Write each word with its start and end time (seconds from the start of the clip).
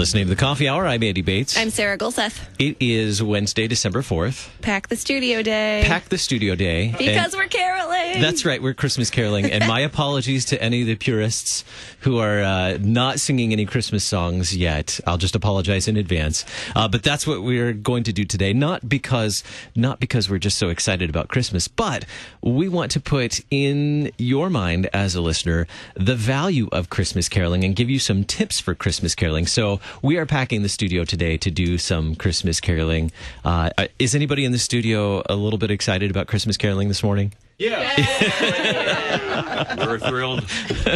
listening 0.00 0.24
to 0.24 0.30
the 0.30 0.36
Coffee 0.40 0.66
Hour. 0.66 0.86
I'm 0.86 1.02
Andy 1.02 1.20
Bates. 1.20 1.58
I'm 1.58 1.68
Sarah 1.68 1.98
Gulseth. 1.98 2.40
it 2.58 2.74
is 2.80 3.22
Wednesday, 3.22 3.68
December 3.68 4.00
4th. 4.00 4.48
Pack 4.62 4.88
the 4.88 4.96
studio 4.96 5.42
day. 5.42 5.82
Pack 5.84 6.08
the 6.08 6.16
studio 6.16 6.54
day. 6.54 6.94
because 6.96 7.34
And- 7.34 7.34
we're 7.34 7.48
caroling. 7.48 8.22
That's 8.22 8.46
right, 8.46 8.62
we're 8.62 8.72
Christmas 8.72 9.10
caroling. 9.10 9.52
And 9.52 9.66
my 9.68 9.80
apologies 9.90 10.46
to 10.46 10.62
any 10.62 10.80
of 10.80 10.86
the 10.86 10.96
purists 10.96 11.64
who 12.00 12.16
are 12.16 12.40
uh, 12.40 12.78
not 12.80 13.20
singing 13.20 13.52
any 13.52 13.66
Christmas 13.66 14.02
songs 14.02 14.56
yet. 14.56 15.00
I'll 15.06 15.18
just 15.18 15.36
apologize 15.36 15.86
in 15.86 15.98
advance. 15.98 16.46
Uh, 16.74 16.88
but 16.88 17.02
that's 17.02 17.26
what 17.26 17.42
we're 17.42 17.74
going 17.74 18.04
to 18.04 18.12
do 18.14 18.24
today. 18.24 18.54
Not 18.54 18.88
because, 18.88 19.44
not 19.76 20.00
because 20.00 20.30
we're 20.30 20.38
just 20.38 20.56
so 20.56 20.70
excited 20.70 21.10
about 21.10 21.28
Christmas, 21.28 21.68
but 21.68 22.06
we 22.42 22.70
want 22.70 22.90
to 22.92 23.00
put 23.00 23.40
in 23.50 24.12
your 24.16 24.48
mind 24.48 24.88
as 24.94 25.14
a 25.14 25.20
listener 25.20 25.66
the 25.94 26.16
value 26.16 26.70
of 26.72 26.88
Christmas 26.88 27.28
caroling 27.28 27.64
and 27.64 27.76
give 27.76 27.90
you 27.90 27.98
some 27.98 28.24
tips 28.24 28.58
for 28.60 28.74
Christmas 28.74 29.14
caroling. 29.14 29.46
So 29.46 29.78
we 30.02 30.16
are 30.16 30.26
packing 30.26 30.62
the 30.62 30.68
studio 30.68 31.04
today 31.04 31.36
to 31.38 31.50
do 31.50 31.78
some 31.78 32.14
Christmas 32.14 32.60
caroling. 32.60 33.12
Uh, 33.44 33.70
is 33.98 34.14
anybody 34.14 34.44
in 34.44 34.52
the 34.52 34.58
studio 34.58 35.22
a 35.26 35.34
little 35.34 35.58
bit 35.58 35.70
excited 35.70 36.10
about 36.10 36.26
Christmas 36.26 36.56
caroling 36.56 36.88
this 36.88 37.02
morning? 37.02 37.32
Yeah. 37.60 37.94
We're 39.86 39.98
thrilled. 39.98 40.44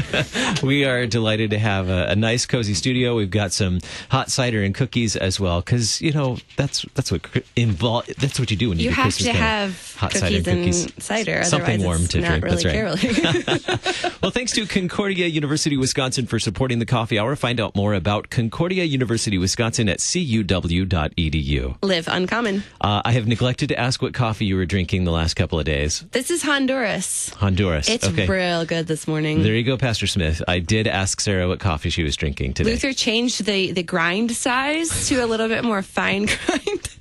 we 0.62 0.84
are 0.84 1.06
delighted 1.06 1.50
to 1.50 1.58
have 1.58 1.88
a, 1.90 2.06
a 2.06 2.16
nice, 2.16 2.46
cozy 2.46 2.72
studio. 2.74 3.14
We've 3.16 3.30
got 3.30 3.52
some 3.52 3.80
hot 4.08 4.30
cider 4.30 4.62
and 4.62 4.74
cookies 4.74 5.14
as 5.14 5.38
well, 5.38 5.60
because 5.60 6.00
you 6.00 6.12
know 6.12 6.38
that's 6.56 6.86
that's 6.94 7.12
what 7.12 7.22
cri- 7.22 7.44
invol- 7.56 8.06
That's 8.16 8.40
what 8.40 8.50
you 8.50 8.56
do 8.56 8.70
when 8.70 8.78
you, 8.78 8.84
you 8.84 8.90
do 8.90 8.94
have 8.96 9.04
Christmas 9.04 9.26
to 9.26 9.32
caroling. 9.32 9.70
have 9.72 9.94
hot 9.96 10.10
cookies, 10.12 10.20
cider 10.20 10.36
and 10.36 10.44
cookies. 10.60 10.84
and 10.84 11.02
cider. 11.02 11.44
Something 11.44 11.82
warm 11.82 12.02
it's 12.04 12.08
to 12.12 12.20
not 12.22 12.40
drink. 12.40 12.44
Really 12.44 12.62
That's 12.62 13.60
caroling. 13.60 14.10
Well, 14.24 14.30
thanks 14.30 14.52
to 14.52 14.64
Concordia 14.66 15.26
University 15.26 15.76
Wisconsin 15.76 16.24
for 16.26 16.38
supporting 16.38 16.78
the 16.78 16.86
coffee 16.86 17.18
hour. 17.18 17.36
Find 17.36 17.60
out 17.60 17.76
more 17.76 17.92
about 17.92 18.30
Concordia 18.30 18.84
University 18.84 19.36
Wisconsin 19.36 19.86
at 19.90 19.98
cuw.edu. 19.98 21.76
Live 21.82 22.08
uncommon. 22.08 22.62
Uh, 22.80 23.02
I 23.04 23.12
have 23.12 23.26
neglected 23.26 23.68
to 23.68 23.78
ask 23.78 24.00
what 24.00 24.14
coffee 24.14 24.46
you 24.46 24.56
were 24.56 24.64
drinking 24.64 25.04
the 25.04 25.10
last 25.10 25.34
couple 25.34 25.58
of 25.58 25.66
days. 25.66 26.06
This 26.12 26.30
is 26.30 26.42
Honduras. 26.54 27.30
Honduras. 27.30 27.88
It's 27.88 28.06
okay. 28.06 28.28
real 28.28 28.64
good 28.64 28.86
this 28.86 29.08
morning. 29.08 29.42
There 29.42 29.56
you 29.56 29.64
go, 29.64 29.76
Pastor 29.76 30.06
Smith. 30.06 30.40
I 30.46 30.60
did 30.60 30.86
ask 30.86 31.20
Sarah 31.20 31.48
what 31.48 31.58
coffee 31.58 31.90
she 31.90 32.04
was 32.04 32.14
drinking 32.14 32.54
today. 32.54 32.70
Luther 32.70 32.92
changed 32.92 33.44
the 33.44 33.72
the 33.72 33.82
grind 33.82 34.30
size 34.30 35.08
to 35.08 35.16
a 35.16 35.26
little 35.26 35.48
bit 35.48 35.64
more 35.64 35.82
fine 35.82 36.26
grind. 36.46 36.96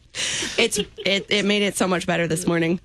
It's 0.58 0.80
it, 0.80 1.28
it 1.30 1.46
made 1.46 1.62
it 1.62 1.78
so 1.78 1.88
much 1.88 2.08
better 2.08 2.26
this 2.26 2.48
morning. 2.48 2.80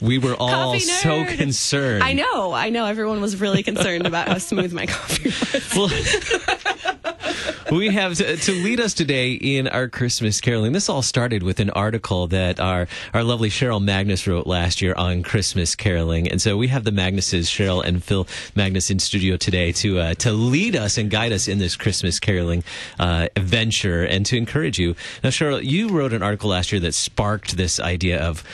We 0.00 0.18
were 0.18 0.34
all 0.38 0.78
so 0.78 1.24
concerned. 1.24 2.04
I 2.04 2.12
know, 2.12 2.52
I 2.52 2.70
know. 2.70 2.86
Everyone 2.86 3.20
was 3.20 3.40
really 3.40 3.64
concerned 3.64 4.06
about 4.06 4.28
how 4.28 4.38
smooth 4.38 4.72
my 4.72 4.86
coffee 4.86 5.30
was. 5.30 5.74
Well, 5.74 5.88
we 7.70 7.88
have 7.88 8.14
to, 8.14 8.36
to 8.36 8.52
lead 8.52 8.80
us 8.80 8.94
today 8.94 9.32
in 9.32 9.66
our 9.68 9.88
Christmas 9.88 10.40
caroling. 10.40 10.72
This 10.72 10.88
all 10.88 11.02
started 11.02 11.42
with 11.42 11.60
an 11.60 11.70
article 11.70 12.26
that 12.28 12.60
our, 12.60 12.86
our 13.12 13.24
lovely 13.24 13.48
Cheryl 13.48 13.82
Magness 13.82 14.26
wrote 14.26 14.46
last 14.46 14.80
year 14.80 14.94
on 14.96 15.22
Christmas 15.22 15.74
caroling. 15.74 16.30
And 16.30 16.40
so 16.40 16.56
we 16.56 16.68
have 16.68 16.84
the 16.84 16.92
Magnesses, 16.92 17.48
Cheryl 17.48 17.84
and 17.84 18.02
Phil 18.02 18.24
Magness 18.54 18.90
in 18.90 18.98
studio 18.98 19.36
today 19.36 19.72
to, 19.72 19.98
uh, 19.98 20.14
to 20.14 20.32
lead 20.32 20.76
us 20.76 20.98
and 20.98 21.10
guide 21.10 21.32
us 21.32 21.48
in 21.48 21.58
this 21.58 21.76
Christmas 21.76 22.20
caroling, 22.20 22.62
uh, 22.98 23.28
adventure 23.36 24.04
and 24.04 24.24
to 24.26 24.36
encourage 24.36 24.78
you. 24.78 24.94
Now, 25.24 25.30
Cheryl, 25.30 25.62
you 25.62 25.88
wrote 25.88 26.12
an 26.12 26.22
article 26.22 26.50
last 26.50 26.72
year 26.72 26.80
that 26.80 26.94
sparked 26.94 27.56
this 27.56 27.80
idea 27.80 28.20
of 28.20 28.44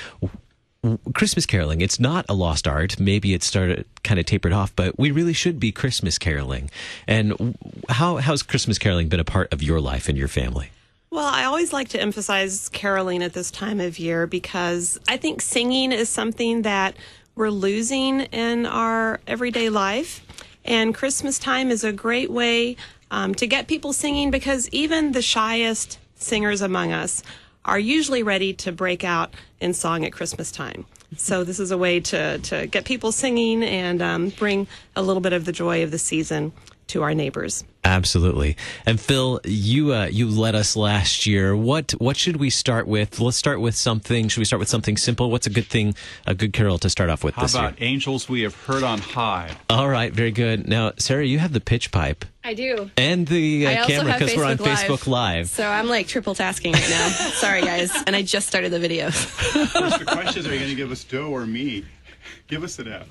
Christmas 1.14 1.46
caroling, 1.46 1.80
it's 1.80 2.00
not 2.00 2.26
a 2.28 2.34
lost 2.34 2.66
art. 2.66 2.98
Maybe 2.98 3.34
it 3.34 3.44
started 3.44 3.84
kind 4.02 4.18
of 4.18 4.26
tapered 4.26 4.52
off, 4.52 4.74
but 4.74 4.98
we 4.98 5.12
really 5.12 5.32
should 5.32 5.60
be 5.60 5.70
Christmas 5.70 6.18
caroling. 6.18 6.70
And 7.06 7.56
how 7.88 8.16
how's 8.16 8.42
Christmas 8.42 8.78
caroling 8.78 9.08
been 9.08 9.20
a 9.20 9.24
part 9.24 9.52
of 9.52 9.62
your 9.62 9.80
life 9.80 10.08
and 10.08 10.18
your 10.18 10.28
family? 10.28 10.70
Well, 11.10 11.26
I 11.26 11.44
always 11.44 11.72
like 11.72 11.90
to 11.90 12.00
emphasize 12.00 12.68
caroling 12.70 13.22
at 13.22 13.32
this 13.32 13.50
time 13.50 13.80
of 13.80 13.98
year 13.98 14.26
because 14.26 14.98
I 15.06 15.18
think 15.18 15.40
singing 15.40 15.92
is 15.92 16.08
something 16.08 16.62
that 16.62 16.96
we're 17.36 17.50
losing 17.50 18.20
in 18.20 18.66
our 18.66 19.20
everyday 19.26 19.68
life. 19.68 20.26
And 20.64 20.94
Christmas 20.94 21.38
time 21.38 21.70
is 21.70 21.84
a 21.84 21.92
great 21.92 22.30
way 22.30 22.76
um, 23.10 23.34
to 23.36 23.46
get 23.46 23.68
people 23.68 23.92
singing 23.92 24.30
because 24.30 24.68
even 24.70 25.12
the 25.12 25.22
shyest 25.22 25.98
singers 26.16 26.62
among 26.62 26.92
us 26.92 27.22
are 27.64 27.78
usually 27.78 28.22
ready 28.22 28.52
to 28.54 28.72
break 28.72 29.04
out 29.04 29.34
in 29.60 29.74
song 29.74 30.04
at 30.04 30.12
Christmas 30.12 30.50
time. 30.50 30.84
So 31.16 31.44
this 31.44 31.60
is 31.60 31.70
a 31.70 31.78
way 31.78 32.00
to, 32.00 32.38
to 32.38 32.66
get 32.66 32.84
people 32.84 33.12
singing 33.12 33.62
and 33.62 34.00
um, 34.00 34.28
bring 34.30 34.66
a 34.96 35.02
little 35.02 35.20
bit 35.20 35.32
of 35.32 35.44
the 35.44 35.52
joy 35.52 35.82
of 35.82 35.90
the 35.90 35.98
season 35.98 36.52
to 36.92 37.02
our 37.02 37.14
neighbors. 37.14 37.64
Absolutely. 37.84 38.56
And 38.86 39.00
Phil, 39.00 39.40
you 39.44 39.92
uh, 39.92 40.06
you 40.06 40.28
led 40.28 40.54
us 40.54 40.76
last 40.76 41.26
year. 41.26 41.56
What 41.56 41.90
what 41.92 42.16
should 42.16 42.36
we 42.36 42.48
start 42.48 42.86
with? 42.86 43.18
Let's 43.18 43.36
start 43.36 43.60
with 43.60 43.74
something. 43.74 44.28
Should 44.28 44.38
we 44.38 44.44
start 44.44 44.60
with 44.60 44.68
something 44.68 44.96
simple? 44.96 45.30
What's 45.32 45.48
a 45.48 45.50
good 45.50 45.66
thing, 45.66 45.94
a 46.24 46.32
good 46.34 46.52
carol 46.52 46.78
to 46.78 46.88
start 46.88 47.10
off 47.10 47.24
with 47.24 47.34
How 47.34 47.42
this 47.42 47.54
about 47.54 47.80
year? 47.80 47.88
angels 47.88 48.28
we 48.28 48.42
have 48.42 48.54
heard 48.54 48.84
on 48.84 48.98
high? 49.00 49.50
All 49.68 49.88
right, 49.88 50.12
very 50.12 50.30
good. 50.30 50.68
Now, 50.68 50.92
Sarah, 50.98 51.26
you 51.26 51.40
have 51.40 51.52
the 51.52 51.60
pitch 51.60 51.90
pipe 51.90 52.24
I 52.44 52.54
do. 52.54 52.88
and 52.96 53.26
the 53.26 53.66
uh, 53.66 53.86
camera 53.86 54.12
have 54.12 54.20
because 54.20 54.36
we're 54.36 54.44
on 54.44 54.58
Facebook 54.58 54.98
Facebook 54.98 55.06
Live. 55.08 55.48
So 55.48 55.66
I'm 55.66 55.88
like 55.88 56.06
triple 56.06 56.36
tasking 56.36 56.72
right 56.74 56.90
now. 56.90 57.08
Sorry, 57.34 57.62
guys. 57.62 57.90
And 58.06 58.14
I 58.14 58.22
just 58.22 58.46
started 58.46 58.70
the 58.70 58.78
video. 58.78 59.10
First, 59.10 59.98
the 59.98 60.04
question 60.06 60.38
is, 60.40 60.46
are 60.46 60.52
you 60.52 60.58
going 60.60 60.70
to 60.70 60.76
give 60.76 60.92
us 60.92 61.02
dough 61.02 61.30
or 61.34 61.46
me? 61.46 61.84
Give 62.48 62.62
us 62.64 62.78
it 62.78 62.88
out. 62.88 63.06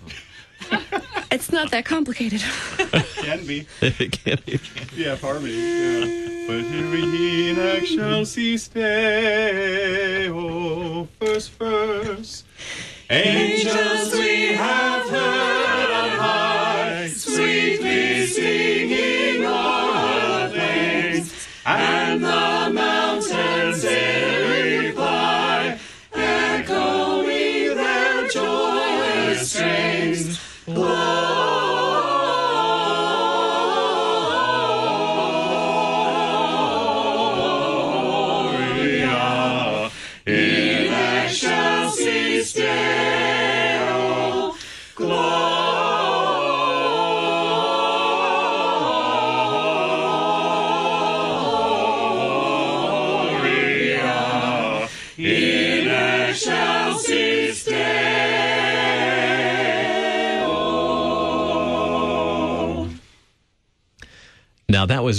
It's 1.31 1.49
not 1.49 1.71
that 1.71 1.85
complicated. 1.85 2.41
Can 3.15 3.45
be. 3.47 3.65
It 3.81 4.11
Can't 4.11 4.45
be- 4.45 4.59
Yeah, 4.93 5.15
harmony. 5.15 5.53
Yeah. 5.53 6.45
But 6.45 6.61
here 6.63 6.91
we 6.91 7.49
in 7.51 7.57
excelsis 7.57 8.67
Deo, 8.67 10.37
oh, 10.37 11.07
first 11.21 11.51
verse. 11.53 12.43
Angels 13.09 14.11
we 14.13 14.47
have 14.53 15.09
heard 15.09 15.91
on 15.91 16.09
high, 16.19 17.07
sweetly 17.07 18.25
singing 18.25 18.80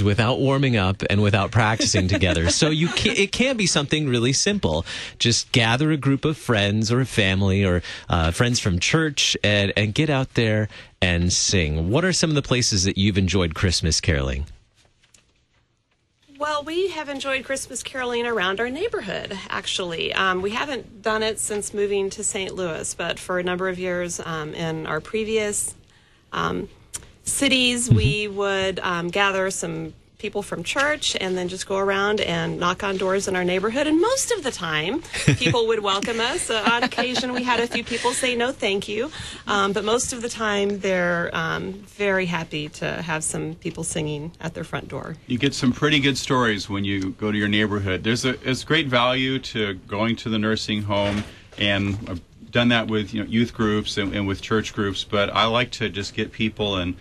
Without 0.00 0.38
warming 0.38 0.76
up 0.76 1.03
and 1.10 1.20
without 1.20 1.50
practicing 1.50 2.06
together. 2.06 2.50
So 2.50 2.71
you 2.71 2.86
can 2.86 3.16
it 3.16 3.33
can 3.33 3.56
be 3.56 3.66
something 3.66 4.09
really 4.09 4.33
simple. 4.33 4.86
Just 5.18 5.50
gather 5.50 5.91
a 5.91 5.97
group 5.97 6.24
of 6.24 6.36
friends 6.36 6.92
or 6.92 7.04
family 7.04 7.65
or 7.65 7.83
uh, 8.09 8.30
friends 8.30 8.60
from 8.60 8.78
church 8.78 9.36
and, 9.42 9.72
and 9.77 9.92
get 9.92 10.09
out 10.09 10.34
there 10.34 10.68
and 11.00 11.33
sing. 11.33 11.91
What 11.91 12.04
are 12.04 12.12
some 12.12 12.30
of 12.30 12.36
the 12.36 12.42
places 12.42 12.84
that 12.84 12.97
you've 12.97 13.18
enjoyed 13.18 13.54
Christmas 13.54 14.00
caroling? 14.00 14.47
Well, 16.39 16.65
we 16.65 16.89
have 16.89 17.09
enjoyed 17.09 17.44
Christmas 17.44 17.84
caroling 17.84 18.27
around 18.27 18.59
our 18.59 18.68
neighborhood, 18.68 19.39
actually. 19.48 20.12
Um, 20.12 20.42
we 20.42 20.50
haven't 20.50 21.00
done 21.00 21.22
it 21.22 21.39
since 21.39 21.72
moving 21.72 22.10
to 22.10 22.24
St. 22.24 22.53
Louis, 22.54 22.94
but 22.94 23.21
for 23.21 23.39
a 23.39 23.44
number 23.44 23.68
of 23.68 23.78
years 23.78 24.18
um, 24.18 24.53
in 24.53 24.86
our 24.89 25.00
previous 25.00 25.77
um, 26.33 26.68
cities, 27.24 27.91
we 27.91 28.28
would 28.28 28.78
um, 28.80 29.09
gather 29.09 29.51
some 29.51 29.95
people 30.22 30.41
from 30.41 30.63
church 30.63 31.16
and 31.21 31.36
then 31.36 31.48
just 31.48 31.66
go 31.66 31.77
around 31.77 32.21
and 32.21 32.59
knock 32.60 32.84
on 32.84 32.97
doors 32.97 33.27
in 33.27 33.34
our 33.34 33.42
neighborhood. 33.42 33.89
And 33.89 34.01
most 34.01 34.30
of 34.30 34.45
the 34.45 34.53
time, 34.53 35.03
people 35.36 35.66
would 35.66 35.80
welcome 35.80 36.21
us. 36.21 36.48
Uh, 36.48 36.66
on 36.71 36.84
occasion, 36.84 37.33
we 37.33 37.42
had 37.42 37.59
a 37.59 37.66
few 37.66 37.83
people 37.83 38.13
say 38.13 38.36
no, 38.36 38.53
thank 38.53 38.89
you. 38.89 39.10
Um, 39.48 39.72
but 39.72 39.84
most 39.84 40.13
of 40.13 40.22
the 40.22 40.28
time, 40.28 40.78
they're 40.78 41.28
um, 41.34 41.72
very 41.72 42.27
happy 42.27 42.69
to 42.69 43.03
have 43.03 43.25
some 43.25 43.57
people 43.57 43.83
singing 43.83 44.30
at 44.41 44.54
their 44.54 44.63
front 44.63 44.86
door. 44.86 45.16
You 45.27 45.39
get 45.39 45.54
some 45.54 45.72
pretty 45.72 45.98
good 45.98 46.16
stories 46.16 46.71
when 46.71 46.84
you 46.84 47.10
go 47.10 47.33
to 47.33 47.36
your 47.36 47.48
neighborhood. 47.48 48.04
There's 48.04 48.25
a 48.25 48.34
there's 48.34 48.63
great 48.63 48.86
value 48.86 49.41
to 49.41 49.75
going 49.75 50.15
to 50.16 50.28
the 50.28 50.39
nursing 50.39 50.83
home, 50.83 51.25
and 51.59 51.98
I've 52.09 52.21
done 52.53 52.68
that 52.68 52.86
with 52.86 53.13
you 53.13 53.25
know 53.25 53.28
youth 53.28 53.53
groups 53.53 53.97
and, 53.97 54.15
and 54.15 54.28
with 54.28 54.41
church 54.41 54.72
groups. 54.72 55.03
But 55.03 55.30
I 55.30 55.47
like 55.47 55.72
to 55.72 55.89
just 55.89 56.15
get 56.15 56.30
people 56.30 56.77
and 56.77 56.95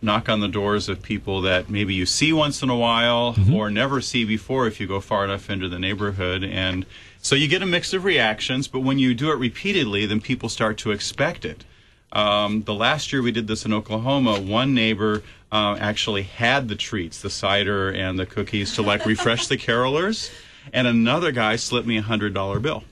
knock 0.00 0.28
on 0.28 0.40
the 0.40 0.48
doors 0.48 0.88
of 0.88 1.02
people 1.02 1.40
that 1.42 1.68
maybe 1.68 1.94
you 1.94 2.06
see 2.06 2.32
once 2.32 2.62
in 2.62 2.70
a 2.70 2.76
while 2.76 3.34
or 3.52 3.70
never 3.70 4.00
see 4.00 4.24
before 4.24 4.66
if 4.66 4.80
you 4.80 4.86
go 4.86 5.00
far 5.00 5.24
enough 5.24 5.50
into 5.50 5.68
the 5.68 5.78
neighborhood. 5.78 6.44
And 6.44 6.86
so 7.20 7.34
you 7.34 7.48
get 7.48 7.62
a 7.62 7.66
mix 7.66 7.92
of 7.92 8.04
reactions, 8.04 8.68
but 8.68 8.80
when 8.80 8.98
you 8.98 9.14
do 9.14 9.30
it 9.32 9.36
repeatedly, 9.36 10.06
then 10.06 10.20
people 10.20 10.48
start 10.48 10.78
to 10.78 10.92
expect 10.92 11.44
it. 11.44 11.64
Um, 12.12 12.62
the 12.62 12.74
last 12.74 13.12
year 13.12 13.22
we 13.22 13.32
did 13.32 13.48
this 13.48 13.64
in 13.66 13.72
Oklahoma, 13.72 14.40
one 14.40 14.72
neighbor 14.72 15.22
uh, 15.52 15.76
actually 15.78 16.22
had 16.22 16.68
the 16.68 16.76
treats, 16.76 17.20
the 17.20 17.30
cider 17.30 17.90
and 17.90 18.18
the 18.18 18.24
cookies, 18.24 18.74
to 18.76 18.82
like 18.82 19.04
refresh 19.04 19.46
the 19.48 19.56
carolers, 19.58 20.30
and 20.72 20.86
another 20.86 21.32
guy 21.32 21.56
slipped 21.56 21.86
me 21.86 21.98
a 21.98 22.02
hundred 22.02 22.34
dollar 22.34 22.60
bill, 22.60 22.84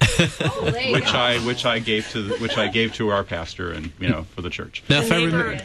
which 0.90 1.14
I 1.14 1.38
which 1.46 1.64
I 1.64 1.78
gave 1.78 2.08
to 2.10 2.22
the, 2.22 2.36
which 2.36 2.56
I 2.56 2.68
gave 2.68 2.94
to 2.94 3.08
our 3.10 3.24
pastor 3.24 3.72
and 3.72 3.92
you 3.98 4.08
know 4.08 4.24
for 4.34 4.42
the 4.42 4.50
church. 4.50 4.82
Now, 4.88 5.02
The 5.02 5.08
neighbor, 5.08 5.56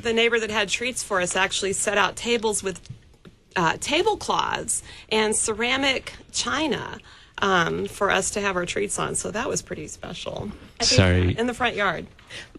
the 0.00 0.12
neighbor 0.12 0.38
that 0.40 0.50
had 0.50 0.68
treats 0.68 1.02
for 1.02 1.20
us 1.20 1.36
actually 1.36 1.72
set 1.72 1.98
out 1.98 2.16
tables 2.16 2.62
with 2.62 2.80
uh, 3.56 3.76
tablecloths 3.80 4.82
and 5.10 5.34
ceramic 5.34 6.12
china 6.32 6.98
um, 7.38 7.86
for 7.86 8.10
us 8.10 8.30
to 8.32 8.40
have 8.40 8.56
our 8.56 8.66
treats 8.66 8.98
on. 8.98 9.14
So 9.14 9.30
that 9.30 9.48
was 9.48 9.62
pretty 9.62 9.88
special. 9.88 10.50
sorry, 10.80 11.36
In 11.36 11.46
the 11.46 11.54
front 11.54 11.76
yard. 11.76 12.06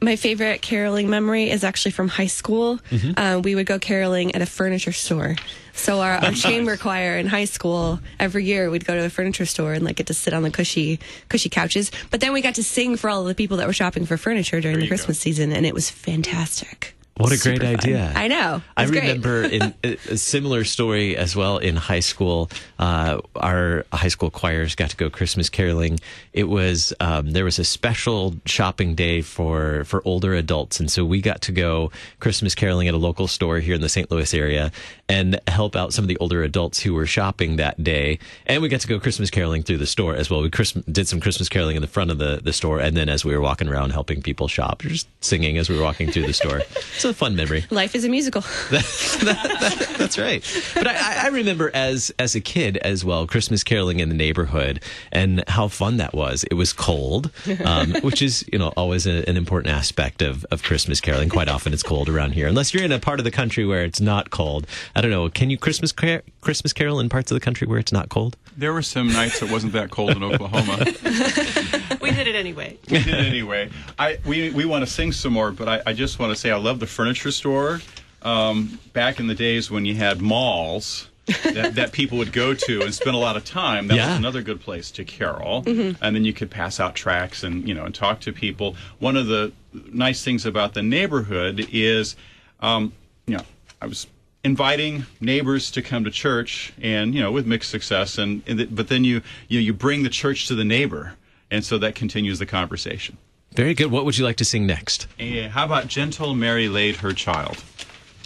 My 0.01 0.15
favorite 0.15 0.61
caroling 0.61 1.09
memory 1.09 1.49
is 1.49 1.63
actually 1.63 1.91
from 1.91 2.07
high 2.07 2.27
school. 2.27 2.79
Uh, 3.17 3.41
we 3.43 3.53
would 3.55 3.65
go 3.65 3.79
caroling 3.79 4.33
at 4.33 4.41
a 4.41 4.45
furniture 4.45 4.91
store. 4.91 5.35
So 5.73 5.99
our, 5.99 6.13
our 6.13 6.31
chamber 6.47 6.77
choir 6.77 7.17
in 7.17 7.27
high 7.27 7.45
school, 7.45 7.99
every 8.19 8.45
year 8.45 8.69
we'd 8.69 8.85
go 8.85 8.95
to 8.95 9.01
the 9.01 9.09
furniture 9.09 9.45
store 9.45 9.73
and 9.73 9.83
like 9.83 9.97
get 9.97 10.07
to 10.07 10.13
sit 10.13 10.33
on 10.33 10.43
the 10.43 10.51
cushy, 10.51 10.99
cushy 11.29 11.49
couches. 11.49 11.91
But 12.09 12.21
then 12.21 12.33
we 12.33 12.41
got 12.41 12.55
to 12.55 12.63
sing 12.63 12.97
for 12.97 13.09
all 13.09 13.21
of 13.21 13.27
the 13.27 13.35
people 13.35 13.57
that 13.57 13.67
were 13.67 13.73
shopping 13.73 14.05
for 14.05 14.17
furniture 14.17 14.61
during 14.61 14.77
the 14.77 14.85
you 14.85 14.89
go. 14.89 14.95
Christmas 14.95 15.19
season, 15.19 15.51
and 15.51 15.65
it 15.65 15.73
was 15.73 15.89
fantastic. 15.89 16.95
What 17.17 17.31
a 17.31 17.39
great 17.39 17.61
fun. 17.61 17.73
idea. 17.73 18.13
I 18.15 18.27
know. 18.27 18.61
I 18.75 18.83
remember 18.85 19.43
in 19.43 19.73
a 19.83 20.17
similar 20.17 20.63
story 20.63 21.17
as 21.17 21.35
well 21.35 21.57
in 21.57 21.75
high 21.75 21.99
school. 21.99 22.49
Uh, 22.77 23.21
our 23.35 23.85
high 23.91 24.07
school 24.07 24.29
choirs 24.29 24.75
got 24.75 24.91
to 24.91 24.97
go 24.97 25.09
Christmas 25.09 25.49
caroling. 25.49 25.99
It 26.33 26.45
was 26.45 26.93
um, 26.99 27.31
there 27.31 27.43
was 27.43 27.57
a 27.59 27.63
special 27.63 28.35
shopping 28.45 28.93
day 28.95 29.21
for 29.21 29.83
for 29.85 30.01
older 30.05 30.35
adults, 30.35 30.79
and 30.79 30.91
so 30.91 31.03
we 31.05 31.21
got 31.21 31.41
to 31.41 31.51
go 31.51 31.91
Christmas 32.19 32.53
caroling 32.53 32.87
at 32.87 32.93
a 32.93 32.97
local 32.97 33.27
store 33.27 33.59
here 33.59 33.73
in 33.73 33.81
the 33.81 33.89
St. 33.89 34.11
Louis 34.11 34.33
area 34.33 34.71
and 35.09 35.39
help 35.47 35.75
out 35.75 35.93
some 35.93 36.03
of 36.03 36.09
the 36.09 36.17
older 36.17 36.43
adults 36.43 36.79
who 36.79 36.93
were 36.93 37.05
shopping 37.05 37.55
that 37.55 37.83
day. 37.83 38.19
And 38.45 38.61
we 38.61 38.69
got 38.69 38.81
to 38.81 38.87
go 38.87 38.99
Christmas 38.99 39.31
caroling 39.31 39.63
through 39.63 39.77
the 39.77 39.87
store 39.87 40.15
as 40.15 40.29
well. 40.29 40.41
We 40.41 40.49
Christmas, 40.49 40.85
did 40.85 41.07
some 41.07 41.19
Christmas 41.19 41.49
caroling 41.49 41.75
in 41.75 41.81
the 41.81 41.87
front 41.87 42.11
of 42.11 42.19
the 42.19 42.41
the 42.43 42.53
store, 42.53 42.79
and 42.79 42.95
then 42.95 43.09
as 43.09 43.25
we 43.25 43.33
were 43.33 43.41
walking 43.41 43.67
around 43.67 43.89
helping 43.91 44.21
people 44.21 44.47
shop, 44.47 44.83
just 44.83 45.07
singing 45.23 45.57
as 45.57 45.69
we 45.69 45.75
were 45.77 45.83
walking 45.83 46.11
through 46.11 46.27
the 46.27 46.33
store. 46.33 46.61
It's 46.97 47.05
a 47.07 47.13
fun 47.13 47.35
memory. 47.35 47.65
Life 47.69 47.95
is 47.95 48.05
a 48.05 48.09
musical. 48.09 48.41
That's 48.69 50.17
right. 50.17 50.43
But 50.73 50.87
I, 50.87 51.25
I 51.25 51.27
remember 51.27 51.71
as 51.73 52.11
as 52.19 52.35
a 52.35 52.41
kid 52.41 52.77
as 52.77 53.03
well, 53.03 53.27
Christmas 53.27 53.63
caroling 53.63 53.99
in 53.99 54.09
the 54.09 54.15
neighborhood 54.15 54.81
and 55.11 55.43
how 55.47 55.67
fun 55.67 55.97
that 55.97 56.13
was. 56.13 56.43
It 56.45 56.53
was 56.53 56.73
cold, 56.73 57.31
um, 57.65 57.93
which 58.01 58.21
is 58.21 58.45
you 58.51 58.59
know 58.59 58.69
always 58.77 59.07
a, 59.07 59.27
an 59.29 59.37
important 59.37 59.73
aspect 59.73 60.21
of, 60.21 60.45
of 60.51 60.63
Christmas 60.63 61.01
caroling. 61.01 61.29
Quite 61.29 61.49
often 61.49 61.73
it's 61.73 61.83
cold 61.83 62.09
around 62.09 62.31
here, 62.31 62.47
unless 62.47 62.73
you're 62.73 62.83
in 62.83 62.91
a 62.91 62.99
part 62.99 63.19
of 63.19 63.23
the 63.23 63.31
country 63.31 63.65
where 63.65 63.83
it's 63.83 64.01
not 64.01 64.29
cold. 64.29 64.67
I 64.95 65.01
don't 65.01 65.11
know. 65.11 65.29
Can 65.29 65.49
you 65.49 65.57
Christmas 65.57 65.91
car- 65.91 66.23
Christmas 66.41 66.73
carol 66.73 66.99
in 66.99 67.09
parts 67.09 67.31
of 67.31 67.35
the 67.35 67.41
country 67.41 67.67
where 67.67 67.79
it's 67.79 67.91
not 67.91 68.09
cold? 68.09 68.37
There 68.55 68.73
were 68.73 68.81
some 68.81 69.07
nights 69.07 69.41
it 69.41 69.51
wasn't 69.51 69.73
that 69.73 69.91
cold 69.91 70.11
in 70.11 70.23
Oklahoma. 70.23 70.85
We 72.09 72.15
did 72.15 72.27
it 72.27 72.35
anyway. 72.35 72.77
we 72.89 73.03
did 73.03 73.13
anyway. 73.13 73.69
I 73.99 74.17
we 74.25 74.49
we 74.51 74.65
want 74.65 74.85
to 74.85 74.91
sing 74.91 75.11
some 75.11 75.33
more, 75.33 75.51
but 75.51 75.67
I, 75.67 75.81
I 75.87 75.93
just 75.93 76.19
want 76.19 76.31
to 76.33 76.35
say 76.35 76.51
I 76.51 76.57
love 76.57 76.79
the 76.79 76.87
furniture 76.87 77.31
store. 77.31 77.81
Um, 78.23 78.79
back 78.93 79.19
in 79.19 79.27
the 79.27 79.35
days 79.35 79.69
when 79.69 79.85
you 79.85 79.95
had 79.95 80.21
malls 80.21 81.07
that, 81.43 81.75
that 81.75 81.91
people 81.91 82.17
would 82.17 82.33
go 82.33 82.53
to 82.53 82.81
and 82.81 82.93
spend 82.93 83.15
a 83.15 83.19
lot 83.19 83.37
of 83.37 83.45
time, 83.45 83.87
that 83.87 83.95
Yeah. 83.95 84.09
was 84.09 84.17
another 84.17 84.41
good 84.41 84.59
place 84.59 84.89
to 84.91 85.05
carol. 85.05 85.63
And 85.67 85.95
then 86.15 86.23
you 86.25 86.33
could 86.33 86.49
pass 86.49 86.79
out 86.79 86.95
tracts 86.95 87.43
and 87.43 87.67
you 87.67 87.73
know 87.75 87.85
and 87.85 87.93
talk 87.93 88.19
to 88.21 88.33
people. 88.33 88.75
One 88.99 89.15
of 89.17 89.27
the 89.27 89.51
nice 89.73 90.23
things 90.23 90.45
about 90.45 90.73
the 90.73 90.81
neighborhood 90.81 91.67
is, 91.71 92.15
um, 92.59 92.91
you 93.27 93.37
know, 93.37 93.43
I 93.81 93.85
was 93.87 94.07
inviting 94.43 95.05
neighbors 95.19 95.69
to 95.71 95.81
come 95.81 96.03
to 96.05 96.11
church 96.11 96.71
and 96.81 97.13
you 97.13 97.21
know 97.21 97.31
with 97.31 97.45
mixed 97.45 97.69
success 97.69 98.17
and, 98.17 98.41
and 98.47 98.57
th- 98.59 98.69
but 98.73 98.87
then 98.87 99.03
you 99.03 99.21
you 99.49 99.59
you 99.59 99.73
bring 99.73 100.03
the 100.03 100.09
church 100.09 100.47
to 100.47 100.55
the 100.55 100.63
neighbor 100.63 101.13
and 101.51 101.63
so 101.63 101.77
that 101.77 101.95
continues 101.95 102.39
the 102.39 102.45
conversation 102.45 103.17
Very 103.55 103.73
good. 103.73 103.91
What 103.91 104.05
would 104.05 104.17
you 104.17 104.25
like 104.25 104.37
to 104.37 104.45
sing 104.45 104.65
next? 104.67 105.07
and 105.19 105.51
how 105.51 105.65
about 105.65 105.87
gentle 105.87 106.35
mary 106.35 106.67
laid 106.69 106.97
her 106.97 107.13
child 107.13 107.63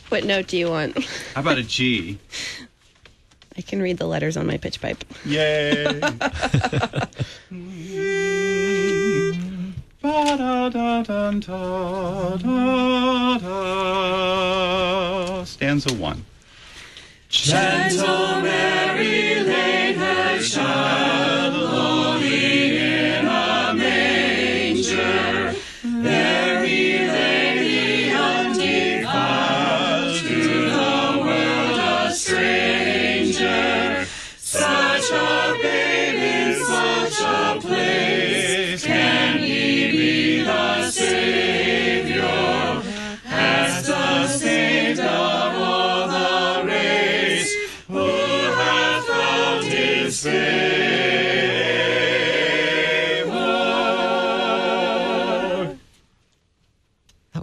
What 0.10 0.24
note 0.26 0.48
do 0.48 0.58
you 0.58 0.70
want? 0.70 0.98
how 1.36 1.42
about 1.42 1.58
a 1.58 1.64
g 1.64 2.18
I 3.58 3.62
can 3.62 3.82
read 3.82 3.98
the 3.98 4.08
letters 4.08 4.38
on 4.38 4.48
my 4.48 4.58
pitch 4.58 4.80
pipe. 4.82 5.04
yay 5.26 5.86
stanza 15.46 15.94
one 15.94 16.26
That 17.48 17.92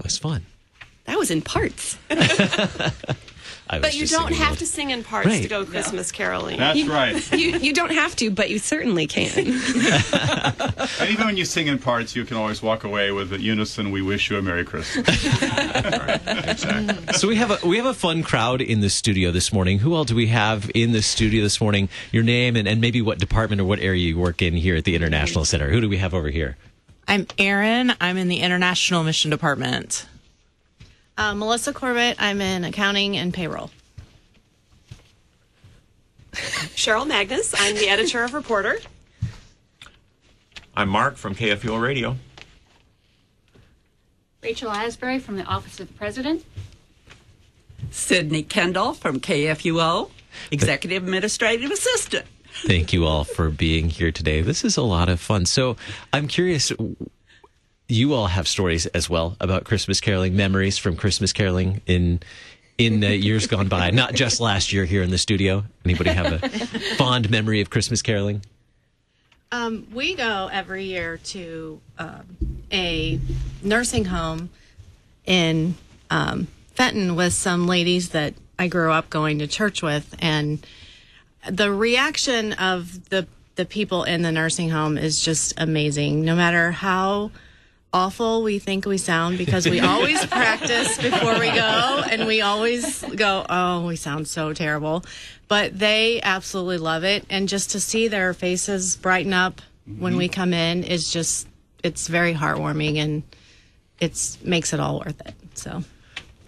was 0.08 0.16
fun. 0.18 0.46
That 1.04 1.18
was 1.18 1.30
in 1.30 1.42
parts. 1.42 1.98
I 3.70 3.76
was 3.76 3.82
But 3.82 3.94
you 3.94 4.00
just 4.06 4.14
don't 4.14 4.32
have 4.32 4.48
along. 4.48 4.56
to 4.56 4.66
sing 4.66 4.88
in 4.90 5.04
parts 5.04 5.26
Right. 5.26 5.42
to 5.42 5.48
go 5.48 5.66
Christmas 5.66 6.10
caroling. 6.10 6.56
that's 6.58 6.82
right 6.86 7.32
you 7.38 7.58
you 7.58 7.74
don't 7.74 7.92
have 7.92 8.16
to, 8.16 8.30
but 8.30 8.48
you 8.48 8.58
certainly 8.58 9.06
can. 9.06 9.30
and 9.36 11.10
even 11.10 11.26
when 11.26 11.36
you 11.36 11.44
sing 11.44 11.66
in 11.66 11.78
parts 11.78 12.16
you 12.16 12.24
can 12.24 12.38
always 12.38 12.62
walk 12.62 12.84
away 12.84 13.10
with 13.12 13.28
the 13.28 13.38
unison 13.40 13.90
we 13.90 14.00
wish 14.00 14.30
you 14.30 14.38
a 14.38 14.42
merry 14.42 14.64
christmas 14.64 15.06
So 17.20 17.28
we 17.28 17.36
have 17.36 17.50
a 17.50 17.66
we 17.66 17.76
have 17.76 17.84
a 17.86 17.92
fun 17.94 18.22
crowd 18.22 18.62
in 18.62 18.80
the 18.80 18.88
studio 18.90 19.30
this 19.30 19.52
morning. 19.52 19.80
Who 19.80 19.92
all 19.94 20.04
do 20.04 20.14
we 20.14 20.28
have 20.28 20.70
in 20.74 20.92
the 20.92 21.02
studio 21.02 21.42
this 21.42 21.60
morning? 21.60 21.90
Your 22.10 22.22
name 22.22 22.56
and, 22.56 22.66
and 22.66 22.80
maybe 22.80 23.02
what 23.02 23.18
department 23.18 23.60
or 23.60 23.64
what 23.64 23.80
area 23.80 24.00
you 24.02 24.18
work 24.18 24.40
in 24.40 24.54
here 24.54 24.76
at 24.76 24.84
the 24.84 24.94
International 24.94 25.44
Center. 25.44 25.68
Who 25.70 25.80
do 25.82 25.88
we 25.90 25.98
have 25.98 26.14
over 26.14 26.28
here? 26.30 26.56
I'm 27.10 27.26
Erin. 27.38 27.94
I'm 28.02 28.18
in 28.18 28.28
the 28.28 28.40
International 28.40 29.02
Mission 29.02 29.30
Department. 29.30 30.06
Uh, 31.16 31.34
Melissa 31.34 31.72
Corbett. 31.72 32.16
I'm 32.18 32.42
in 32.42 32.64
accounting 32.64 33.16
and 33.16 33.32
payroll. 33.32 33.70
Cheryl 36.32 37.08
Magness, 37.08 37.54
I'm 37.58 37.76
the 37.76 37.88
editor 37.88 38.22
of 38.22 38.34
Reporter. 38.34 38.78
I'm 40.76 40.90
Mark 40.90 41.16
from 41.16 41.34
KFUO 41.34 41.80
Radio. 41.80 42.16
Rachel 44.42 44.70
Asbury 44.70 45.18
from 45.18 45.36
the 45.36 45.44
Office 45.44 45.80
of 45.80 45.88
the 45.88 45.94
President. 45.94 46.44
Sydney 47.90 48.42
Kendall 48.42 48.92
from 48.92 49.18
KFUO, 49.18 50.10
Executive 50.50 51.02
Administrative 51.02 51.70
Assistant. 51.70 52.26
Thank 52.66 52.92
you 52.92 53.06
all 53.06 53.24
for 53.24 53.50
being 53.50 53.88
here 53.88 54.12
today. 54.12 54.40
This 54.40 54.64
is 54.64 54.76
a 54.76 54.82
lot 54.82 55.08
of 55.08 55.20
fun. 55.20 55.46
So 55.46 55.76
I'm 56.12 56.28
curious. 56.28 56.72
You 57.88 58.14
all 58.14 58.26
have 58.26 58.46
stories 58.46 58.86
as 58.86 59.08
well 59.08 59.36
about 59.40 59.64
Christmas 59.64 60.00
caroling, 60.00 60.36
memories 60.36 60.76
from 60.76 60.96
Christmas 60.96 61.32
caroling 61.32 61.80
in 61.86 62.20
in 62.76 63.02
uh, 63.02 63.08
years 63.08 63.46
gone 63.46 63.68
by, 63.68 63.90
not 63.90 64.14
just 64.14 64.40
last 64.40 64.72
year 64.72 64.84
here 64.84 65.02
in 65.02 65.10
the 65.10 65.18
studio. 65.18 65.64
Anybody 65.84 66.10
have 66.10 66.42
a 66.42 66.48
fond 66.96 67.28
memory 67.30 67.60
of 67.60 67.70
Christmas 67.70 68.02
caroling? 68.02 68.42
Um, 69.50 69.86
we 69.92 70.14
go 70.14 70.48
every 70.52 70.84
year 70.84 71.16
to 71.16 71.80
um, 71.98 72.36
a 72.72 73.18
nursing 73.62 74.04
home 74.04 74.50
in 75.24 75.74
um, 76.10 76.46
Fenton 76.74 77.16
with 77.16 77.32
some 77.32 77.66
ladies 77.66 78.10
that 78.10 78.34
I 78.58 78.68
grew 78.68 78.92
up 78.92 79.10
going 79.10 79.38
to 79.38 79.46
church 79.46 79.82
with, 79.82 80.14
and 80.18 80.64
the 81.50 81.72
reaction 81.72 82.52
of 82.54 83.08
the 83.10 83.26
the 83.56 83.64
people 83.64 84.04
in 84.04 84.22
the 84.22 84.30
nursing 84.30 84.70
home 84.70 84.96
is 84.96 85.20
just 85.20 85.52
amazing. 85.56 86.24
No 86.24 86.36
matter 86.36 86.70
how 86.70 87.32
awful 87.92 88.44
we 88.44 88.60
think 88.60 88.86
we 88.86 88.98
sound 88.98 89.36
because 89.36 89.68
we 89.68 89.80
always 89.94 90.24
practice 90.26 90.96
before 90.96 91.38
we 91.40 91.50
go 91.50 92.02
and 92.08 92.26
we 92.26 92.40
always 92.40 93.02
go, 93.02 93.44
oh, 93.48 93.84
we 93.84 93.96
sound 93.96 94.28
so 94.28 94.52
terrible. 94.52 95.04
But 95.48 95.76
they 95.76 96.20
absolutely 96.22 96.78
love 96.78 97.02
it. 97.02 97.24
And 97.30 97.48
just 97.48 97.70
to 97.70 97.80
see 97.80 98.06
their 98.06 98.32
faces 98.32 98.96
brighten 98.96 99.32
up 99.32 99.60
when 99.98 100.16
we 100.16 100.28
mm-hmm. 100.28 100.34
come 100.34 100.54
in 100.54 100.84
is 100.84 101.10
just, 101.10 101.48
it's 101.82 102.06
very 102.06 102.34
heartwarming 102.34 102.98
and 102.98 103.22
it's 103.98 104.40
makes 104.44 104.72
it 104.72 104.78
all 104.78 105.00
worth 105.00 105.20
it. 105.26 105.34
So. 105.54 105.82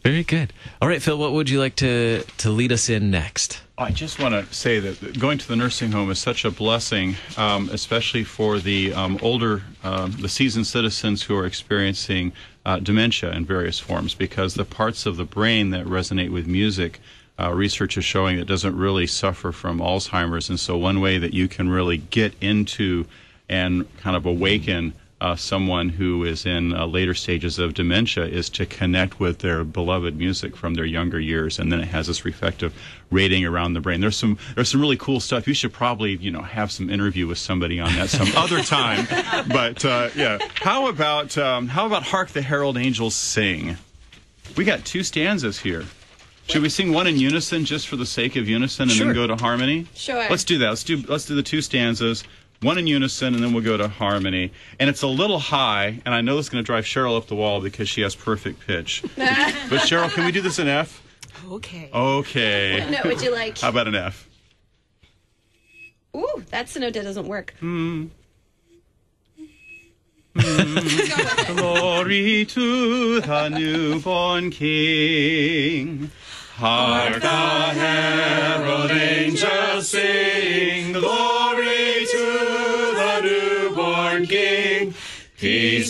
Very 0.02 0.25
good. 0.25 0.52
All 0.80 0.88
right, 0.88 1.02
Phil, 1.02 1.19
what 1.19 1.33
would 1.33 1.50
you 1.50 1.59
like 1.59 1.76
to, 1.76 2.23
to 2.38 2.50
lead 2.50 2.73
us 2.73 2.88
in 2.88 3.11
next? 3.11 3.61
I 3.76 3.90
just 3.90 4.19
want 4.19 4.35
to 4.35 4.54
say 4.54 4.80
that 4.80 5.19
going 5.19 5.37
to 5.38 5.47
the 5.47 5.57
nursing 5.57 5.92
home 5.92 6.11
is 6.11 6.19
such 6.19 6.45
a 6.45 6.50
blessing, 6.50 7.16
um, 7.37 7.69
especially 7.71 8.25
for 8.25 8.59
the 8.59 8.95
um, 8.95 9.19
older, 9.23 9.62
um, 9.85 10.12
the 10.12 10.28
seasoned 10.28 10.66
citizens 10.66 11.23
who 11.23 11.37
are 11.37 11.45
experiencing 11.45 12.33
uh, 12.64 12.78
dementia 12.78 13.33
in 13.33 13.45
various 13.45 13.78
forms, 13.78 14.14
because 14.14 14.54
the 14.54 14.64
parts 14.64 15.04
of 15.04 15.19
the 15.19 15.25
brain 15.25 15.71
that 15.71 15.85
resonate 15.85 16.30
with 16.30 16.47
music, 16.47 17.00
uh, 17.38 17.52
research 17.52 17.97
is 17.97 18.04
showing 18.04 18.38
it 18.38 18.47
doesn't 18.47 18.76
really 18.76 19.07
suffer 19.07 19.52
from 19.52 19.80
Alzheimer's. 19.80 20.49
And 20.49 20.61
so, 20.61 20.76
one 20.76 21.00
way 21.00 21.19
that 21.19 21.35
you 21.35 21.49
can 21.49 21.69
really 21.69 21.99
get 21.99 22.35
into 22.40 23.07
and 23.49 23.87
kind 23.99 24.16
of 24.16 24.26
awaken 24.26 24.95
uh, 25.21 25.37
someone 25.37 25.91
who 25.91 26.25
is 26.25 26.47
in 26.47 26.73
uh, 26.75 26.87
later 26.87 27.12
stages 27.15 27.59
of 27.59 27.75
dementia 27.75 28.25
is 28.25 28.49
to 28.49 28.65
connect 28.65 29.21
with 29.21 29.41
their 29.41 29.65
beloved 29.65 30.17
music 30.17 30.57
from 30.57 30.75
their 30.75 30.85
younger 30.85 31.21
years, 31.21 31.59
and 31.59 31.71
then 31.71 31.81
it 31.81 31.89
has 31.89 32.07
this 32.07 32.25
reflective 32.25 32.73
rating 33.11 33.45
around 33.45 33.75
the 33.75 33.81
brain. 33.81 34.00
There's 34.00 34.17
some 34.17 34.39
there's 34.55 34.71
some 34.71 34.81
really 34.81 34.97
cool 34.97 35.21
stuff. 35.21 35.47
You 35.47 35.55
should 35.55 35.73
probably 35.73 36.17
you 36.17 36.31
know 36.31 36.43
have 36.43 36.73
some 36.73 36.89
interview 36.89 37.27
with 37.27 37.39
somebody 37.39 37.79
on 37.81 37.93
that 37.97 38.09
some 38.11 38.29
other 38.37 38.62
time. 38.62 39.07
But 39.49 39.85
uh, 39.85 40.11
yeah, 40.17 40.39
how 40.55 40.89
about 40.89 41.37
um, 41.39 41.69
how 41.69 41.87
about 41.87 42.03
"Hark 42.05 42.29
the 42.31 42.43
Herald 42.43 42.77
Angels 42.79 43.15
Sing"? 43.15 43.77
We 44.57 44.65
got 44.65 44.85
two 44.85 45.03
stanzas 45.03 45.59
here. 45.61 45.85
Should 46.49 46.62
we 46.62 46.69
sing 46.69 46.93
one 46.93 47.07
in 47.07 47.17
unison 47.17 47.65
just 47.65 47.87
for 47.89 47.97
the 47.97 48.07
sake 48.07 48.35
of 48.37 48.49
unison, 48.49 48.85
and 48.85 48.93
Sure. 48.93 49.07
then 49.07 49.15
go 49.15 49.27
to 49.29 49.37
harmony? 49.37 49.87
Sure. 49.95 50.27
Let's 50.29 50.43
do 50.45 50.59
that. 50.59 50.69
Let's 50.71 50.83
do 50.85 50.97
let's 51.09 51.27
do 51.27 51.35
the 51.37 51.43
two 51.45 51.62
stanzas, 51.62 52.25
one 52.62 52.76
in 52.76 52.87
unison, 52.87 53.35
and 53.35 53.43
then 53.43 53.52
we'll 53.52 53.64
go 53.64 53.76
to 53.76 53.88
harmony. 53.88 54.52
And 54.79 54.90
it's 54.90 55.02
a 55.02 55.07
little 55.07 55.38
high, 55.38 56.00
and 56.05 56.14
I 56.14 56.21
know 56.21 56.37
this 56.37 56.47
is 56.47 56.50
going 56.50 56.62
to 56.62 56.67
drive 56.67 56.85
Cheryl 56.85 57.17
up 57.17 57.26
the 57.26 57.35
wall 57.35 57.61
because 57.61 57.88
she 57.88 58.02
has 58.02 58.14
perfect 58.14 58.67
pitch. 58.67 59.02
but 59.17 59.81
Cheryl, 59.81 60.11
can 60.11 60.25
we 60.26 60.33
do 60.33 60.40
this 60.40 60.59
in 60.59 60.69
F? 60.69 61.02
Okay. 61.50 61.90
Okay. 61.93 62.81
What 62.81 62.90
note 62.90 63.05
would 63.05 63.23
you 63.23 63.33
like? 63.33 63.59
How 63.59 63.71
about 63.71 63.88
an 63.88 63.95
F? 63.95 64.29
Ooh, 66.14 66.45
that's 66.50 66.75
the 66.75 66.81
note 66.81 66.93
that 66.95 67.05
doesn't 67.05 67.26
work. 67.26 67.55
Hmm. 67.61 68.07
Glory 71.57 72.45
to 72.47 73.21
the 73.21 73.49
newborn 73.49 74.50
King. 74.50 76.11
Hark 76.55 77.21
the 77.21 77.29
herald 77.29 78.90
angels 78.90 79.88
sing. 79.88 80.93
Glory 80.93 81.39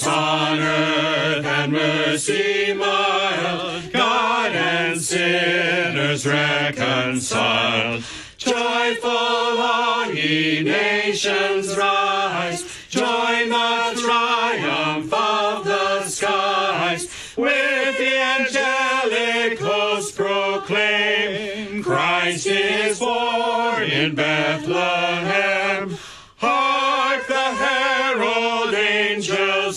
Peace 0.00 0.08
on 0.08 0.58
earth 0.58 1.44
and 1.44 1.72
mercy 1.72 2.72
mild. 2.72 3.92
God 3.92 4.52
and 4.52 4.98
sinners 4.98 6.26
reconciled. 6.26 8.02
Joyful 8.38 9.10
all 9.10 10.10
ye 10.10 10.62
nations 10.62 11.76
rise. 11.76 12.64
Join 12.88 13.50
the 13.50 14.00
triumph 14.00 15.12
of 15.12 15.64
the 15.64 16.04
skies. 16.04 17.06
With 17.36 17.98
the 17.98 18.16
angelic 18.16 19.58
host 19.58 20.16
proclaim, 20.16 21.82
Christ 21.82 22.46
is 22.46 22.98
born 22.98 23.82
in 23.82 24.14
Bethlehem. 24.14 25.49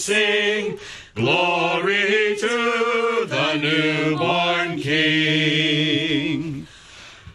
Sing, 0.03 0.77
Glory 1.15 2.35
to 2.37 3.25
the 3.25 3.55
newborn 3.55 4.77
King. 4.77 6.67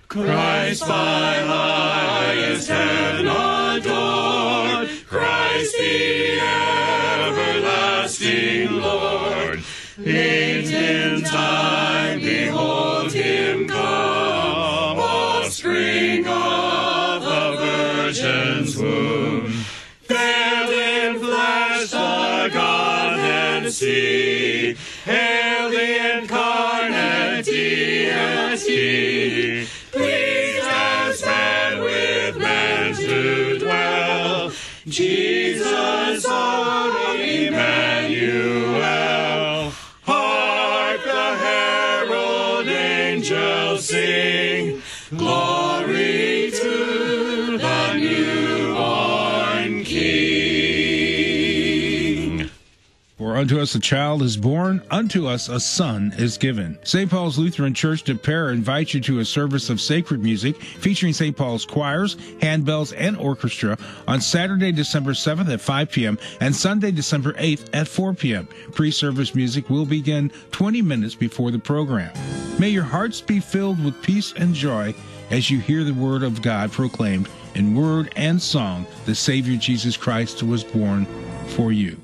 Christ 0.07 0.83
by 0.83 1.37
highest 1.47 2.69
heaven 2.69 3.27
adored, 3.27 4.91
Christ 5.07 5.79
the 5.79 6.41
everlasting 7.21 8.73
Lord. 8.83 9.63
Age 10.05 10.71
in 10.71 11.23
time, 11.23 12.21
behold 12.21 13.15
him 13.15 13.67
come, 13.67 14.99
offspring 14.99 16.27
of 16.27 17.23
the 17.23 17.57
Virgin's 17.57 18.77
womb. 18.77 19.65
See. 23.79 24.75
Hail 25.05 25.71
the 25.71 26.19
incarnate 26.19 27.45
deity. 27.45 28.09
Pleased 29.93 30.67
as 30.67 31.25
man 31.25 31.81
with 31.81 32.37
man 32.39 32.95
to 32.95 33.59
dwell. 33.61 34.51
Jesus, 34.87 36.25
our 36.27 37.17
Emmanuel. 37.17 39.18
Unto 53.39 53.61
us 53.61 53.77
a 53.77 53.81
child 53.81 54.21
is 54.21 54.37
born, 54.37 54.83
unto 54.91 55.29
us 55.29 55.49
a 55.49 55.61
son 55.61 56.13
is 56.19 56.37
given. 56.37 56.77
St. 56.83 57.09
Paul's 57.09 57.39
Lutheran 57.39 57.73
Church 57.73 58.03
de 58.03 58.17
Pere 58.17 58.51
invites 58.51 58.95
you 58.95 59.01
to 59.03 59.21
a 59.21 59.25
service 59.25 59.71
of 59.71 59.81
sacred 59.81 60.21
music 60.21 60.61
featuring 60.61 61.13
St. 61.13 61.37
Paul's 61.37 61.65
choirs, 61.65 62.17
handbells, 62.41 62.93
and 62.97 63.17
orchestra 63.17 63.79
on 64.09 64.21
Saturday, 64.21 64.73
December 64.73 65.13
7th 65.13 65.53
at 65.53 65.61
5 65.61 65.91
p.m. 65.93 66.19
and 66.41 66.55
Sunday, 66.55 66.91
December 66.91 67.33
8th 67.35 67.69
at 67.73 67.87
4 67.87 68.13
p.m. 68.15 68.49
Pre-service 68.73 69.37
music 69.37 69.71
will 69.71 69.87
begin 69.87 70.33
20 70.51 70.83
minutes 70.83 71.15
before 71.15 71.53
the 71.53 71.61
program. 71.61 72.13
May 72.59 72.71
your 72.71 72.83
hearts 72.83 73.21
be 73.21 73.39
filled 73.39 73.83
with 73.85 74.03
peace 74.03 74.33
and 74.33 74.53
joy 74.53 74.97
as 75.31 75.49
you 75.49 75.61
hear 75.61 75.85
the 75.85 75.95
word 75.95 76.25
of 76.25 76.43
God 76.43 76.73
proclaimed 76.73 77.29
in 77.55 77.77
word 77.77 78.13
and 78.17 78.43
song. 78.43 78.85
The 79.07 79.15
Savior 79.15 79.57
Jesus 79.57 79.97
Christ 79.97 80.43
was 80.43 80.65
born 80.65 81.07
for 81.47 81.71
you. 81.71 82.01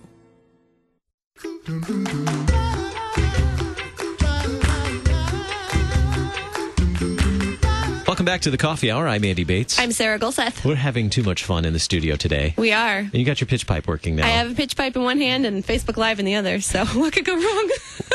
Welcome 8.07 8.25
back 8.25 8.43
to 8.43 8.51
the 8.51 8.57
Coffee 8.57 8.93
Hour. 8.93 9.09
I'm 9.09 9.25
Andy 9.25 9.43
Bates. 9.43 9.79
I'm 9.81 9.91
Sarah 9.91 10.21
Gulseth. 10.21 10.65
We're 10.65 10.77
having 10.77 11.11
too 11.11 11.25
much 11.25 11.43
fun 11.43 11.65
in 11.65 11.73
the 11.73 11.81
studio 11.81 12.15
today. 12.15 12.55
We 12.57 12.73
are. 12.73 12.99
And 12.99 13.15
you 13.15 13.25
got 13.25 13.41
your 13.41 13.49
pitch 13.49 13.67
pipe 13.67 13.89
working 13.89 14.15
now. 14.15 14.27
I 14.27 14.31
have 14.31 14.53
a 14.53 14.55
pitch 14.55 14.77
pipe 14.77 14.95
in 14.95 15.03
one 15.03 15.19
hand 15.19 15.45
and 15.45 15.67
Facebook 15.67 15.97
Live 15.97 16.21
in 16.21 16.25
the 16.25 16.37
other, 16.37 16.61
so 16.61 16.85
what 16.95 17.13
could 17.13 17.25
go 17.25 17.35
wrong? 17.35 17.71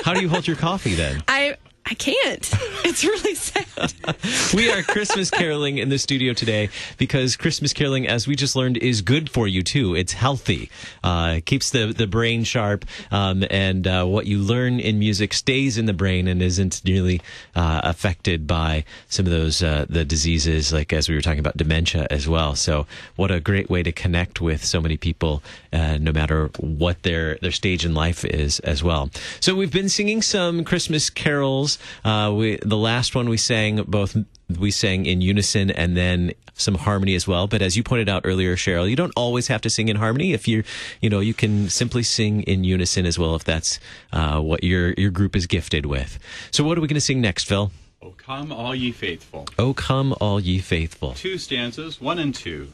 How 0.06 0.14
do 0.14 0.22
you 0.22 0.30
hold 0.30 0.48
your 0.48 0.56
coffee 0.56 0.96
then? 0.96 1.22
I 1.28 1.58
I 1.90 1.96
can't. 1.96 2.54
It's 2.90 3.04
really 3.04 3.36
sad. 3.36 3.94
we 4.56 4.72
are 4.72 4.82
Christmas 4.82 5.30
caroling 5.30 5.78
in 5.78 5.90
the 5.90 6.00
studio 6.00 6.34
today 6.34 6.70
because 6.98 7.36
Christmas 7.36 7.72
caroling, 7.72 8.08
as 8.08 8.28
we 8.28 8.36
just 8.36 8.56
learned, 8.56 8.78
is 8.78 9.02
good 9.02 9.30
for 9.30 9.48
you 9.48 9.62
too. 9.62 9.96
It's 9.96 10.14
healthy, 10.14 10.72
uh, 11.04 11.36
it 11.38 11.46
keeps 11.46 11.70
the, 11.70 11.94
the 11.96 12.08
brain 12.08 12.44
sharp, 12.44 12.86
um, 13.12 13.44
and 13.52 13.86
uh, 13.86 14.06
what 14.06 14.26
you 14.26 14.40
learn 14.40 14.80
in 14.80 14.98
music 14.98 15.34
stays 15.34 15.78
in 15.78 15.86
the 15.86 15.94
brain 15.94 16.28
and 16.28 16.42
isn't 16.42 16.84
nearly 16.84 17.22
uh, 17.56 17.82
affected 17.84 18.48
by 18.48 18.86
some 19.08 19.26
of 19.26 19.32
those 19.32 19.62
uh, 19.62 19.86
the 19.88 20.04
diseases, 20.04 20.74
like 20.74 20.92
as 20.92 21.08
we 21.08 21.16
were 21.16 21.22
talking 21.22 21.40
about 21.40 21.58
dementia 21.58 22.08
as 22.10 22.28
well. 22.28 22.56
So, 22.56 22.88
what 23.18 23.30
a 23.30 23.40
great 23.40 23.70
way 23.70 23.84
to 23.84 23.92
connect 23.92 24.42
with 24.42 24.66
so 24.66 24.82
many 24.82 24.98
people, 24.98 25.44
uh, 25.72 25.98
no 26.00 26.12
matter 26.12 26.50
what 26.58 27.04
their 27.04 27.36
their 27.42 27.52
stage 27.52 27.86
in 27.86 27.94
life 27.94 28.26
is 28.26 28.60
as 28.62 28.84
well. 28.84 29.12
So, 29.40 29.54
we've 29.54 29.72
been 29.72 29.90
singing 29.90 30.22
some 30.22 30.64
Christmas 30.64 31.10
carols. 31.10 31.78
Uh, 32.04 32.34
we 32.36 32.58
the 32.62 32.78
last 32.78 33.16
one 33.16 33.30
we 33.30 33.38
sang 33.38 33.84
both 33.84 34.16
we 34.58 34.72
sang 34.72 35.06
in 35.06 35.22
unison 35.22 35.70
and 35.70 35.96
then 35.96 36.34
some 36.56 36.76
harmony 36.76 37.16
as 37.16 37.28
well. 37.28 37.48
But 37.48 37.62
as 37.62 37.78
you 37.78 37.84
pointed 37.84 38.10
out 38.10 38.24
earlier, 38.26 38.56
Cheryl, 38.56 38.90
you 38.90 38.96
don't 38.96 39.14
always 39.16 39.48
have 39.48 39.62
to 39.62 39.70
sing 39.70 39.88
in 39.88 39.96
harmony. 39.96 40.34
If 40.34 40.48
you're, 40.48 40.64
you 41.02 41.10
know, 41.10 41.20
you 41.20 41.34
can 41.34 41.70
simply 41.70 42.04
sing 42.04 42.44
in 42.44 42.64
unison 42.64 43.06
as 43.06 43.18
well 43.18 43.36
if 43.36 43.44
that's 43.44 43.80
uh, 44.12 44.40
what 44.40 44.64
your 44.64 44.94
your 44.94 45.12
group 45.12 45.36
is 45.36 45.48
gifted 45.48 45.86
with. 45.86 46.20
So, 46.52 46.64
what 46.64 46.78
are 46.78 46.82
we 46.82 46.88
going 46.88 46.96
to 46.96 47.02
sing 47.02 47.22
next, 47.22 47.46
Phil? 47.46 47.72
Oh, 48.02 48.12
come 48.12 48.52
all 48.52 48.74
ye 48.74 48.92
faithful. 48.92 49.48
Oh, 49.58 49.74
come 49.74 50.16
all 50.22 50.40
ye 50.40 50.60
faithful. 50.60 51.14
Two 51.14 51.38
stanzas, 51.38 52.00
one 52.00 52.18
and 52.20 52.34
two. 52.34 52.74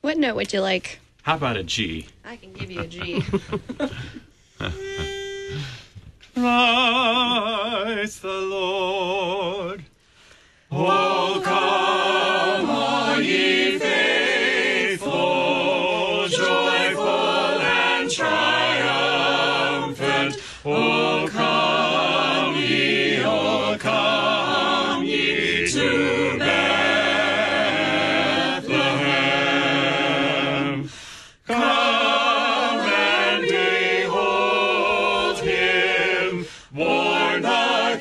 What 0.00 0.18
note 0.18 0.36
would 0.36 0.52
you 0.52 0.60
like? 0.60 0.98
How 1.22 1.36
about 1.36 1.56
a 1.56 1.62
G? 1.62 2.08
I 2.24 2.36
can 2.36 2.52
give 2.52 2.70
you 2.70 2.80
a 2.80 2.86
G. 2.86 3.24
Christ 6.34 8.22
the 8.22 8.28
Lord. 8.28 9.84
Oh, 10.72 11.40
come, 11.44 12.33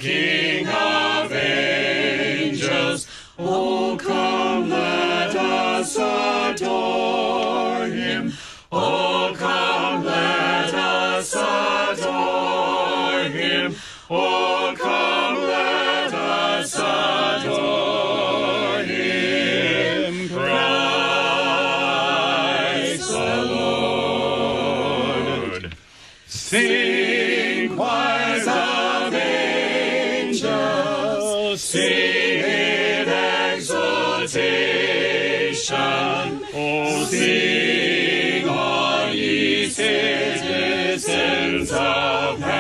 the 0.04 0.33
citizens 41.44 41.72
of 41.74 42.53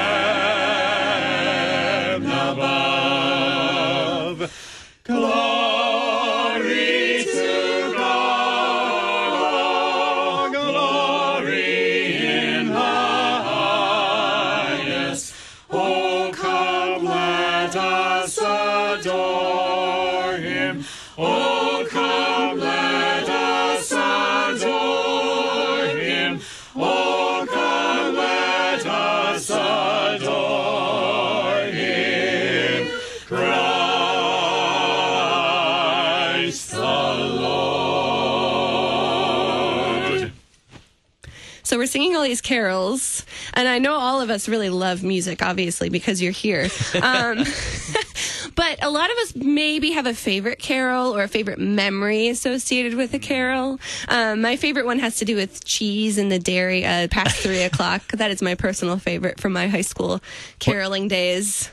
So 42.24 42.29
we're 42.29 42.29
singing 42.29 42.29
all 42.29 42.29
these 42.29 42.42
carols, 42.42 43.25
and 43.53 43.68
I 43.68 43.79
know 43.79 43.96
all 43.96 44.22
of 44.22 44.29
us 44.29 44.48
really 44.48 44.70
love 44.70 45.03
music, 45.03 45.42
obviously, 45.42 45.90
because 45.90 46.22
you're 46.22 46.31
here. 46.31 46.70
Um, 47.01 47.44
but 48.55 48.83
a 48.83 48.90
lot 48.90 49.12
of 49.12 49.18
us 49.18 49.36
maybe 49.36 49.92
have 49.92 50.05
a 50.05 50.14
favorite 50.14 50.59
carol 50.59 51.16
or 51.16 51.24
a 51.24 51.27
favorite 51.27 51.59
memory 51.59 52.29
associated 52.29 52.96
with 52.96 53.14
a 53.14 53.20
carol. 53.20 53.79
Um, 54.07 54.42
my 54.42 54.55
favorite 54.55 54.86
one 54.86 55.00
has 55.00 55.18
to 55.18 55.25
do 55.25 55.36
with 55.36 55.66
cheese 55.66 56.18
and 56.18 56.31
the 56.31 56.40
dairy 56.40 56.86
uh, 56.86 57.07
past 57.09 57.38
three 57.38 57.62
o'clock. 57.64 58.07
That 58.14 58.31
is 58.31 58.42
my 58.42 58.55
personal 58.55 58.98
favorite 58.98 59.40
from 59.40 59.53
my 59.53 59.68
high 59.68 59.81
school 59.81 60.22
caroling 60.59 61.07
days. 61.07 61.70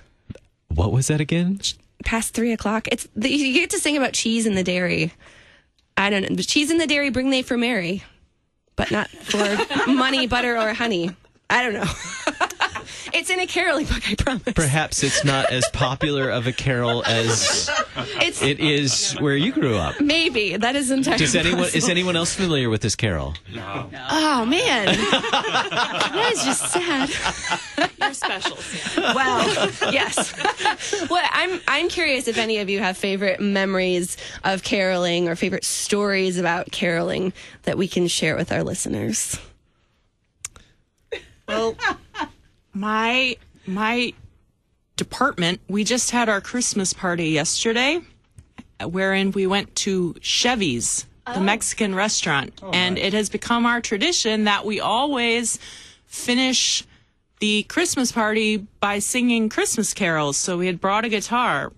What 0.68 0.92
was 0.92 1.08
that 1.08 1.20
again? 1.20 1.60
Past 2.04 2.34
three 2.34 2.52
o'clock. 2.52 2.88
It's 2.90 3.06
the, 3.14 3.30
you 3.30 3.54
get 3.54 3.70
to 3.70 3.78
sing 3.78 3.96
about 3.96 4.14
cheese 4.14 4.46
and 4.46 4.56
the 4.56 4.64
dairy. 4.64 5.12
I 5.96 6.10
don't 6.10 6.28
know. 6.28 6.36
Cheese 6.36 6.70
in 6.70 6.78
the 6.78 6.86
dairy, 6.86 7.10
bring 7.10 7.30
they 7.30 7.42
for 7.42 7.58
Mary, 7.58 8.02
but 8.80 8.90
not 8.90 9.10
for 9.10 9.58
money, 9.90 10.26
butter, 10.26 10.56
or 10.56 10.72
honey. 10.72 11.10
I 11.50 11.62
don't 11.62 11.74
know. 11.74 11.84
it's 13.14 13.30
in 13.30 13.40
a 13.40 13.46
caroling 13.46 13.86
book, 13.86 14.02
I 14.10 14.14
promise. 14.14 14.42
Perhaps 14.54 15.02
it's 15.02 15.24
not 15.24 15.50
as 15.52 15.68
popular 15.72 16.30
of 16.30 16.46
a 16.46 16.52
carol 16.52 17.02
as 17.06 17.68
It's 18.20 18.42
it 18.42 18.60
is 18.60 19.12
where 19.20 19.36
you 19.36 19.52
grew 19.52 19.76
up. 19.76 20.00
maybe 20.00 20.56
that 20.56 20.76
is 20.76 20.90
entirely. 20.90 21.18
Does 21.18 21.34
anyone 21.36 21.68
is 21.74 21.88
anyone 21.88 22.16
else 22.16 22.34
familiar 22.34 22.70
with 22.70 22.80
this 22.82 22.94
carol? 22.96 23.34
No. 23.54 23.90
Oh 24.10 24.44
man, 24.46 24.86
that 24.86 26.30
is 26.32 26.44
just 26.44 26.70
sad. 26.72 27.08
You're 28.00 28.12
special, 28.14 28.56
Sam. 28.56 29.14
Well, 29.14 29.70
yes. 29.92 30.34
Well, 31.10 31.26
I'm 31.32 31.60
I'm 31.68 31.88
curious 31.88 32.28
if 32.28 32.38
any 32.38 32.58
of 32.58 32.68
you 32.70 32.78
have 32.78 32.96
favorite 32.96 33.40
memories 33.40 34.16
of 34.44 34.62
caroling 34.62 35.28
or 35.28 35.36
favorite 35.36 35.64
stories 35.64 36.38
about 36.38 36.70
caroling 36.72 37.32
that 37.64 37.76
we 37.78 37.88
can 37.88 38.08
share 38.08 38.36
with 38.36 38.52
our 38.52 38.62
listeners. 38.62 39.38
Well, 41.48 41.74
my 42.72 43.36
my 43.66 44.12
department, 44.96 45.60
we 45.68 45.84
just 45.84 46.10
had 46.10 46.28
our 46.28 46.40
Christmas 46.40 46.92
party 46.92 47.28
yesterday, 47.28 48.00
wherein 48.84 49.32
we 49.32 49.46
went 49.46 49.74
to 49.76 50.14
Chevy's, 50.20 51.06
the 51.26 51.36
oh. 51.36 51.40
Mexican 51.40 51.94
restaurant, 51.94 52.52
oh, 52.62 52.70
and 52.70 52.98
it 52.98 53.12
has 53.12 53.28
become 53.28 53.66
our 53.66 53.80
tradition 53.80 54.44
that 54.44 54.64
we 54.64 54.80
always 54.80 55.58
finish 56.06 56.84
the 57.40 57.62
Christmas 57.64 58.12
party 58.12 58.58
by 58.80 58.98
singing 58.98 59.48
Christmas 59.48 59.94
carols. 59.94 60.36
So 60.36 60.58
we 60.58 60.66
had 60.66 60.80
brought 60.80 61.04
a 61.04 61.08
guitar. 61.08 61.72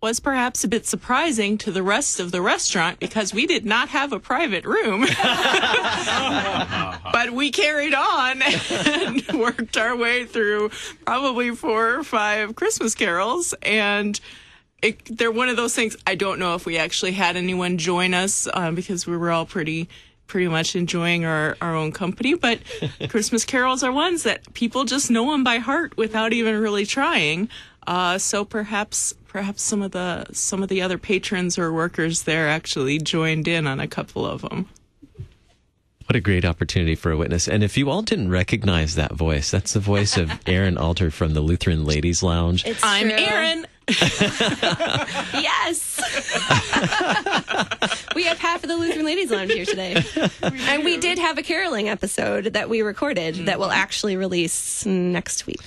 Was 0.00 0.20
perhaps 0.20 0.62
a 0.62 0.68
bit 0.68 0.86
surprising 0.86 1.58
to 1.58 1.72
the 1.72 1.82
rest 1.82 2.20
of 2.20 2.30
the 2.30 2.40
restaurant 2.40 3.00
because 3.00 3.34
we 3.34 3.46
did 3.46 3.66
not 3.66 3.88
have 3.88 4.12
a 4.12 4.20
private 4.20 4.64
room. 4.64 5.00
but 7.12 7.32
we 7.32 7.50
carried 7.50 7.94
on 7.94 8.40
and 8.70 9.26
worked 9.32 9.76
our 9.76 9.96
way 9.96 10.24
through 10.24 10.70
probably 11.04 11.52
four 11.52 11.96
or 11.96 12.04
five 12.04 12.54
Christmas 12.54 12.94
carols. 12.94 13.54
And 13.62 14.20
it, 14.82 15.04
they're 15.04 15.32
one 15.32 15.48
of 15.48 15.56
those 15.56 15.74
things. 15.74 15.96
I 16.06 16.14
don't 16.14 16.38
know 16.38 16.54
if 16.54 16.64
we 16.64 16.78
actually 16.78 17.12
had 17.12 17.36
anyone 17.36 17.76
join 17.76 18.14
us 18.14 18.46
um, 18.54 18.76
because 18.76 19.04
we 19.04 19.16
were 19.16 19.32
all 19.32 19.46
pretty 19.46 19.88
pretty 20.28 20.46
much 20.46 20.76
enjoying 20.76 21.24
our, 21.24 21.56
our 21.60 21.74
own 21.74 21.90
company. 21.90 22.34
But 22.34 22.60
Christmas 23.08 23.44
carols 23.44 23.82
are 23.82 23.90
ones 23.90 24.22
that 24.22 24.54
people 24.54 24.84
just 24.84 25.10
know 25.10 25.32
them 25.32 25.42
by 25.42 25.56
heart 25.56 25.96
without 25.96 26.32
even 26.32 26.60
really 26.60 26.86
trying. 26.86 27.48
Uh, 27.86 28.18
so 28.18 28.44
perhaps 28.44 29.14
perhaps 29.28 29.62
some 29.62 29.82
of 29.82 29.92
the 29.92 30.26
some 30.32 30.62
of 30.62 30.68
the 30.68 30.82
other 30.82 30.98
patrons 30.98 31.58
or 31.58 31.72
workers 31.72 32.24
there 32.24 32.48
actually 32.48 32.98
joined 32.98 33.46
in 33.46 33.66
on 33.66 33.78
a 33.78 33.86
couple 33.86 34.26
of 34.26 34.40
them. 34.42 34.68
What 36.06 36.16
a 36.16 36.20
great 36.20 36.46
opportunity 36.46 36.94
for 36.94 37.10
a 37.10 37.18
witness. 37.18 37.46
And 37.46 37.62
if 37.62 37.76
you 37.76 37.90
all 37.90 38.00
didn't 38.00 38.30
recognize 38.30 38.94
that 38.94 39.12
voice, 39.12 39.50
that's 39.50 39.74
the 39.74 39.80
voice 39.80 40.16
of 40.16 40.32
Erin 40.46 40.78
Alter 40.78 41.10
from 41.10 41.34
the 41.34 41.42
Lutheran 41.42 41.84
Ladies 41.84 42.22
Lounge. 42.22 42.64
It's 42.64 42.82
I'm 42.82 43.08
true. 43.08 43.18
Aaron. 43.18 43.66
Yes. 45.34 45.98
we 48.14 48.24
have 48.24 48.38
half 48.38 48.62
of 48.62 48.68
the 48.68 48.76
Lutheran 48.76 49.06
Ladies 49.06 49.30
Lounge 49.30 49.52
here 49.52 49.64
today. 49.64 50.02
and 50.42 50.84
we 50.84 50.98
did 50.98 51.18
have 51.18 51.38
a 51.38 51.42
caroling 51.42 51.88
episode 51.88 52.44
that 52.54 52.68
we 52.68 52.82
recorded 52.82 53.34
mm. 53.34 53.44
that 53.46 53.58
will 53.58 53.70
actually 53.70 54.16
release 54.16 54.84
next 54.84 55.46
week. 55.46 55.60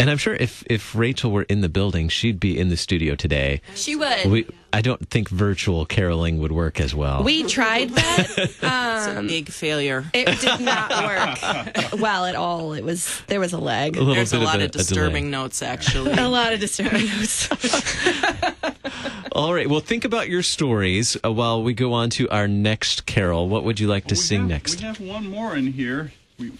And 0.00 0.10
I'm 0.10 0.16
sure 0.18 0.34
if, 0.34 0.62
if 0.70 0.94
Rachel 0.94 1.30
were 1.32 1.42
in 1.44 1.60
the 1.60 1.68
building, 1.68 2.08
she'd 2.08 2.38
be 2.38 2.56
in 2.58 2.68
the 2.68 2.76
studio 2.76 3.14
today. 3.16 3.60
She 3.74 3.96
would. 3.96 4.26
We, 4.30 4.46
I 4.72 4.80
don't 4.80 5.08
think 5.10 5.28
virtual 5.28 5.86
caroling 5.86 6.38
would 6.38 6.52
work 6.52 6.78
as 6.80 6.94
well. 6.94 7.24
We 7.24 7.42
tried 7.44 7.90
that. 7.90 8.28
It's 8.98 9.06
a 9.06 9.22
big 9.22 9.48
failure. 9.48 10.04
It 10.12 10.40
did 10.40 10.60
not 10.60 10.90
work 10.90 12.00
well 12.00 12.26
at 12.26 12.34
all. 12.34 12.72
It 12.74 12.84
was 12.84 13.22
there 13.28 13.40
was 13.40 13.52
a 13.52 13.58
lag. 13.58 13.96
a 13.96 14.04
There's 14.04 14.32
bit 14.32 14.40
a 14.40 14.44
lot 14.44 14.56
of, 14.56 14.62
of, 14.62 14.62
a, 14.62 14.74
a 14.74 14.78
disturbing 14.78 15.24
delay. 15.30 15.42
notes, 15.42 15.62
actually. 15.62 16.12
A 16.12 16.28
lot 16.28 16.52
of 16.52 16.60
disturbing 16.60 17.06
notes. 17.06 17.48
All 19.32 19.54
right. 19.54 19.68
Well, 19.68 19.80
think 19.80 20.04
about 20.04 20.28
your 20.28 20.42
stories 20.42 21.16
uh, 21.24 21.32
while 21.32 21.62
we 21.62 21.72
go 21.74 21.92
on 21.92 22.10
to 22.10 22.28
our 22.30 22.48
next 22.48 23.06
carol. 23.06 23.48
What 23.48 23.64
would 23.64 23.78
you 23.78 23.86
like 23.88 24.06
to 24.06 24.14
We 24.14 24.20
sing 24.20 24.40
have- 24.40 24.48
next? 24.48 24.80
We 24.80 24.86
have 24.86 25.00
one 25.00 25.28
more 25.30 25.56
in 25.56 25.72
here. 25.72 26.12
We, 26.38 26.52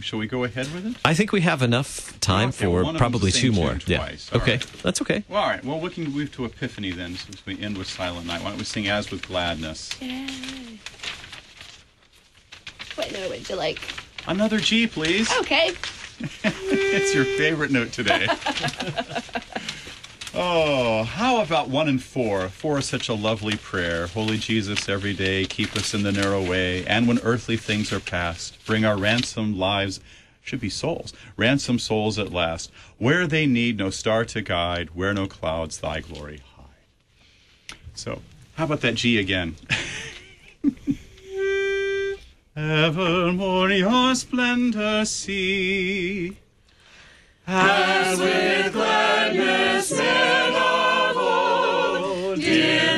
shall 0.00 0.18
we 0.18 0.26
go 0.26 0.44
ahead 0.44 0.70
with 0.74 0.84
it? 0.86 0.94
I 1.06 1.14
think 1.14 1.32
we 1.32 1.40
have 1.40 1.62
enough 1.62 2.20
time 2.20 2.50
Okay, 2.50 2.64
for 2.66 2.70
one 2.70 2.80
of 2.80 2.86
them 2.88 2.96
probably 2.96 3.30
two 3.30 3.50
more. 3.50 3.78
Yeah. 3.86 3.96
twice. 3.98 4.30
All 4.30 4.40
Okay. 4.42 4.52
right. 4.56 4.66
That's 4.82 5.00
okay. 5.00 5.24
Well, 5.28 5.42
all 5.42 5.48
right. 5.48 5.64
Well, 5.64 5.80
we 5.80 5.88
can 5.88 6.04
move 6.12 6.32
to 6.32 6.44
Epiphany 6.44 6.90
then, 6.90 7.16
since 7.16 7.44
we 7.46 7.58
end 7.62 7.78
with 7.78 7.86
Silent 7.88 8.26
Night. 8.26 8.42
Why 8.42 8.50
don't 8.50 8.58
we 8.58 8.64
sing 8.64 8.88
As 8.88 9.10
with 9.10 9.26
Gladness? 9.26 9.90
Yeah. 10.00 10.26
What 12.96 13.10
note 13.12 13.30
would 13.30 13.48
you 13.48 13.56
like? 13.56 13.80
Another 14.26 14.58
G, 14.60 14.86
please. 14.86 15.32
Okay. 15.38 15.70
it's 16.44 17.14
your 17.14 17.24
favorite 17.24 17.70
note 17.70 17.92
today. 17.92 18.26
oh, 20.36 21.04
how 21.04 21.42
about 21.42 21.68
one 21.68 21.88
and 21.88 22.02
four? 22.02 22.48
Four 22.48 22.78
is 22.78 22.86
such 22.86 23.08
a 23.08 23.14
lovely 23.14 23.56
prayer. 23.56 24.06
Holy 24.06 24.36
Jesus, 24.36 24.88
every 24.88 25.14
day 25.14 25.46
keep 25.46 25.74
us 25.74 25.94
in 25.94 26.02
the 26.02 26.12
narrow 26.12 26.44
way, 26.44 26.84
and 26.86 27.08
when 27.08 27.18
earthly 27.20 27.56
things 27.56 27.92
are 27.92 28.00
past, 28.00 28.64
bring 28.66 28.84
our 28.84 28.96
ransomed 28.96 29.56
lives, 29.56 30.00
should 30.42 30.60
be 30.60 30.70
souls, 30.70 31.12
ransomed 31.36 31.80
souls 31.80 32.18
at 32.18 32.32
last, 32.32 32.70
where 32.98 33.26
they 33.26 33.46
need 33.46 33.76
no 33.78 33.90
star 33.90 34.24
to 34.26 34.42
guide, 34.42 34.90
where 34.94 35.12
no 35.12 35.26
clouds 35.26 35.78
thy 35.78 36.00
glory 36.00 36.40
hide. 36.56 37.76
So, 37.94 38.22
how 38.54 38.64
about 38.64 38.82
that 38.82 38.94
G 38.94 39.18
again? 39.18 39.56
Evermore 42.56 43.70
your 43.70 44.14
splendor 44.14 45.04
see. 45.04 46.36
As 47.48 48.18
with 48.18 48.72
gladness 48.72 49.92
men 49.92 50.54
of 50.56 51.16
old 51.16 52.40
did 52.40 52.95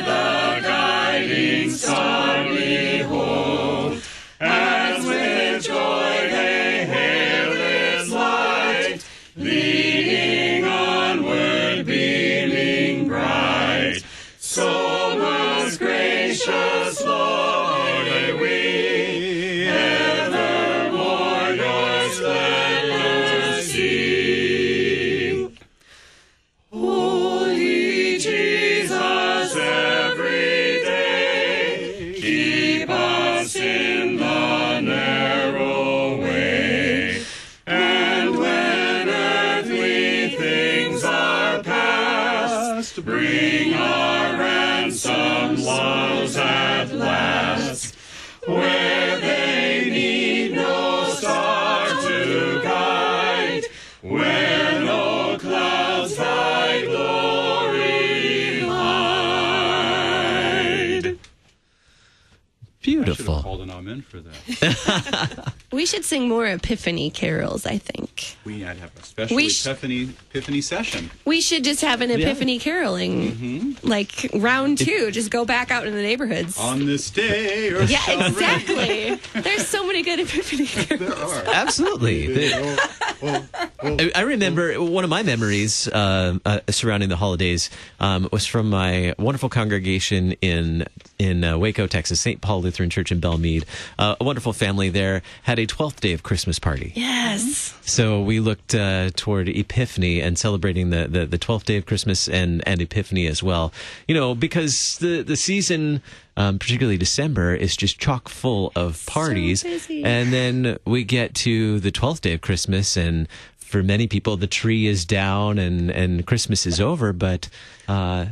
We 65.71 65.85
should 65.85 66.03
sing 66.03 66.27
more 66.27 66.47
Epiphany 66.47 67.11
carols, 67.11 67.67
I 67.67 67.77
think. 67.77 68.35
we 68.43 68.61
had 68.61 68.77
to 68.77 68.81
have 68.81 68.91
a 68.99 69.03
special 69.03 69.35
We 69.35 69.49
sh- 69.49 69.67
epiphany, 69.67 70.09
epiphany 70.31 70.61
session. 70.61 71.11
We 71.25 71.41
should 71.41 71.63
just 71.63 71.81
have 71.81 72.01
an 72.01 72.09
Epiphany 72.09 72.57
caroling, 72.57 73.31
Mm-hmm. 73.31 73.87
like 73.87 74.31
round 74.33 74.79
two. 74.79 75.11
Just 75.11 75.29
go 75.29 75.45
back 75.45 75.69
out 75.69 75.85
in 75.85 75.93
the 75.93 76.01
neighborhoods. 76.01 76.57
On 76.57 76.87
this 76.87 77.11
day, 77.11 77.69
earth 77.69 77.89
yeah, 77.91 78.27
exactly. 78.27 79.19
There's 79.41 79.67
so 79.67 79.85
many 79.85 80.01
good 80.01 80.19
Epiphany 80.19 80.65
carols. 80.97 81.33
Absolutely. 81.45 82.33
I, 83.21 84.11
I 84.15 84.21
remember 84.21 84.81
one 84.81 85.03
of 85.03 85.09
my 85.09 85.23
memories 85.23 85.87
uh, 85.87 86.37
uh, 86.45 86.59
surrounding 86.69 87.09
the 87.09 87.15
holidays 87.15 87.69
um, 87.99 88.29
was 88.31 88.45
from 88.45 88.69
my 88.69 89.15
wonderful 89.17 89.49
congregation 89.49 90.33
in 90.41 90.85
in 91.17 91.43
uh, 91.43 91.57
Waco, 91.57 91.87
Texas, 91.87 92.21
St. 92.21 92.41
Paul 92.41 92.61
Lutheran 92.61 92.89
Church 92.89 93.11
in 93.11 93.19
Bellmead. 93.19 93.65
Uh, 93.97 94.15
a 94.19 94.23
wonderful 94.23 94.53
family 94.53 94.89
there 94.89 95.21
had 95.43 95.59
a 95.59 95.67
12th 95.67 95.99
day 95.99 96.13
of 96.13 96.23
Christmas 96.23 96.59
party. 96.59 96.93
Yes. 96.95 97.75
So 97.81 98.21
we 98.21 98.39
looked 98.39 98.73
uh, 98.73 99.09
toward 99.15 99.49
Epiphany 99.49 100.21
and 100.21 100.37
celebrating 100.37 100.91
the, 100.91 101.07
the, 101.07 101.25
the 101.25 101.37
12th 101.37 101.65
day 101.65 101.77
of 101.77 101.85
Christmas 101.85 102.29
and, 102.29 102.65
and 102.67 102.81
Epiphany 102.81 103.27
as 103.27 103.43
well. 103.43 103.73
You 104.07 104.15
know, 104.15 104.33
because 104.33 104.97
the, 104.99 105.21
the 105.21 105.35
season, 105.35 106.01
um, 106.39 106.57
particularly 106.57 106.97
December, 106.97 107.53
is 107.53 107.75
just 107.75 107.99
chock 107.99 108.29
full 108.29 108.71
of 108.75 109.05
parties. 109.05 109.61
busy. 109.61 110.03
And 110.05 110.31
then 110.31 110.77
we 110.85 111.03
get 111.03 111.35
to 111.35 111.81
the 111.81 111.91
12th 111.91 112.21
day 112.21 112.33
of 112.33 112.41
Christmas 112.41 112.95
and 112.95 113.27
for 113.57 113.83
many 113.83 114.07
people, 114.07 114.35
the 114.35 114.47
tree 114.47 114.87
is 114.87 115.05
down 115.05 115.59
and, 115.59 115.91
and 115.91 116.25
Christmas 116.25 116.65
is 116.65 116.81
over, 116.81 117.13
but, 117.13 117.49
uh, 117.87 118.27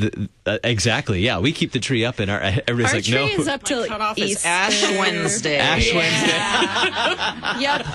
the, 0.00 0.28
uh, 0.46 0.58
exactly. 0.64 1.20
Yeah, 1.20 1.38
we 1.38 1.52
keep 1.52 1.72
the 1.72 1.80
tree 1.80 2.04
up, 2.04 2.18
and 2.18 2.30
our 2.30 2.40
everybody's 2.66 2.86
Our 2.92 2.94
like, 2.96 3.04
tree 3.04 3.36
no. 3.36 3.42
is 3.42 3.48
up 3.48 3.62
till 3.62 3.86
Cut 3.86 4.00
off 4.00 4.18
Easter. 4.18 4.48
Ash 4.48 4.82
Wednesday. 4.98 5.58
Ash 5.58 5.92
Wednesday. 5.94 7.60
Yep, 7.60 7.86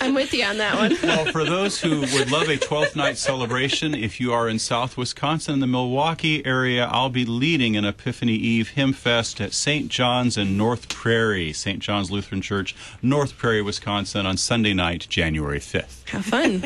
I'm 0.00 0.14
with 0.14 0.32
you 0.32 0.44
on 0.44 0.58
that 0.58 0.74
one. 0.76 0.96
Well, 1.08 1.26
for 1.32 1.44
those 1.44 1.80
who 1.80 2.00
would 2.00 2.30
love 2.30 2.48
a 2.48 2.56
12th 2.56 2.94
night 2.94 3.16
celebration, 3.16 3.94
if 3.94 4.20
you 4.20 4.32
are 4.32 4.48
in 4.48 4.58
South 4.58 4.96
Wisconsin, 4.96 5.54
in 5.54 5.60
the 5.60 5.66
Milwaukee 5.66 6.44
area, 6.44 6.86
I'll 6.86 7.08
be 7.08 7.24
leading 7.24 7.76
an 7.76 7.84
Epiphany 7.84 8.34
Eve 8.34 8.70
Hymn 8.70 8.92
Fest 8.92 9.40
at 9.40 9.52
St. 9.52 9.88
John's 9.88 10.36
in 10.36 10.56
North 10.56 10.88
Prairie, 10.88 11.52
St. 11.52 11.78
John's 11.80 12.10
Lutheran 12.10 12.42
Church, 12.42 12.76
North 13.02 13.36
Prairie, 13.38 13.62
Wisconsin, 13.62 14.26
on 14.26 14.36
Sunday 14.36 14.74
night, 14.74 15.06
January 15.08 15.58
5th. 15.60 16.08
Have 16.10 16.24
fun. 16.26 16.58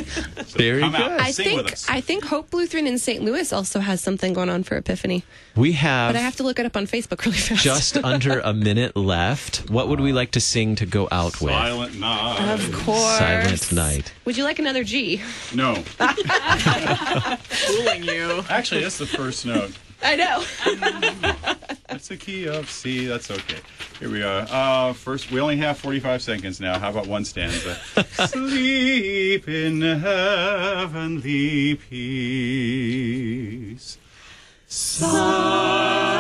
Very 0.57 0.81
Come 0.81 0.92
good. 0.92 1.00
out, 1.00 1.20
I 1.20 1.31
sing 1.31 1.57
with 1.57 1.66
think 1.66 1.72
us. 1.72 1.88
I 1.88 2.00
think 2.00 2.24
Hope 2.24 2.52
Lutheran 2.52 2.87
in 2.87 2.98
St. 2.98 3.22
Louis 3.22 3.52
also 3.52 3.78
has 3.81 4.00
something 4.00 4.33
going 4.33 4.50
on 4.50 4.62
for 4.64 4.76
Epiphany, 4.83 5.23
We 5.57 5.73
have, 5.73 6.12
but 6.12 6.18
I 6.18 6.23
have 6.23 6.35
to 6.37 6.42
look 6.42 6.59
it 6.59 6.66
up 6.66 6.77
on 6.77 6.87
Facebook 6.87 7.25
really 7.25 7.38
fast. 7.38 7.62
just 7.62 7.97
under 8.05 8.40
a 8.40 8.53
minute 8.53 8.97
left. 8.97 9.71
What 9.71 9.87
would 9.88 10.01
we 10.01 10.12
like 10.12 10.33
to 10.33 10.40
sing 10.40 10.75
to 10.77 10.87
go 10.87 11.07
out 11.12 11.40
with? 11.40 11.53
Silent 11.53 11.99
night. 12.01 12.53
of 12.53 12.73
course. 12.73 13.18
Silent 13.18 13.73
Night. 13.73 14.12
Would 14.25 14.37
you 14.37 14.42
like 14.45 14.59
another 14.59 14.83
G? 14.85 15.21
No. 15.55 15.75
Fooling 17.37 18.03
you. 18.05 18.42
Actually, 18.49 18.83
that's 18.83 18.99
the 18.99 19.07
first 19.07 19.47
note. 19.47 19.71
I 20.05 20.16
know. 20.16 20.42
That's 21.88 22.09
the 22.09 22.16
key 22.16 22.49
of 22.49 22.68
C. 22.68 23.07
That's 23.07 23.31
okay. 23.31 23.59
Here 24.01 24.11
we 24.11 24.23
are. 24.25 24.47
Uh, 24.51 24.92
first, 24.95 25.31
we 25.31 25.38
only 25.40 25.59
have 25.59 25.79
45 25.79 26.21
seconds 26.23 26.59
now. 26.61 26.77
How 26.79 26.90
about 26.90 27.07
one 27.07 27.25
stanza? 27.25 27.77
Sleep 28.27 29.47
in 29.49 29.81
heavenly 29.81 31.77
peace. 33.62 33.99
Silent 34.74 36.12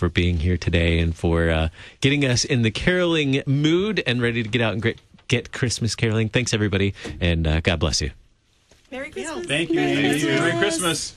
for 0.00 0.08
being 0.08 0.38
here 0.38 0.56
today 0.56 0.98
and 0.98 1.14
for 1.14 1.50
uh, 1.50 1.68
getting 2.00 2.24
us 2.24 2.44
in 2.44 2.62
the 2.62 2.70
caroling 2.70 3.42
mood 3.46 4.02
and 4.06 4.22
ready 4.22 4.42
to 4.42 4.48
get 4.48 4.62
out 4.62 4.72
and 4.72 4.82
get, 4.82 4.98
get 5.28 5.52
Christmas 5.52 5.94
caroling. 5.94 6.30
Thanks, 6.30 6.54
everybody, 6.54 6.94
and 7.20 7.46
uh, 7.46 7.60
God 7.60 7.78
bless 7.78 8.00
you. 8.00 8.10
Merry 8.90 9.10
Christmas. 9.10 9.46
Thank 9.46 9.68
you. 9.68 9.76
Thank 9.76 10.22
you. 10.22 10.28
Merry 10.28 10.58
Christmas. 10.58 11.14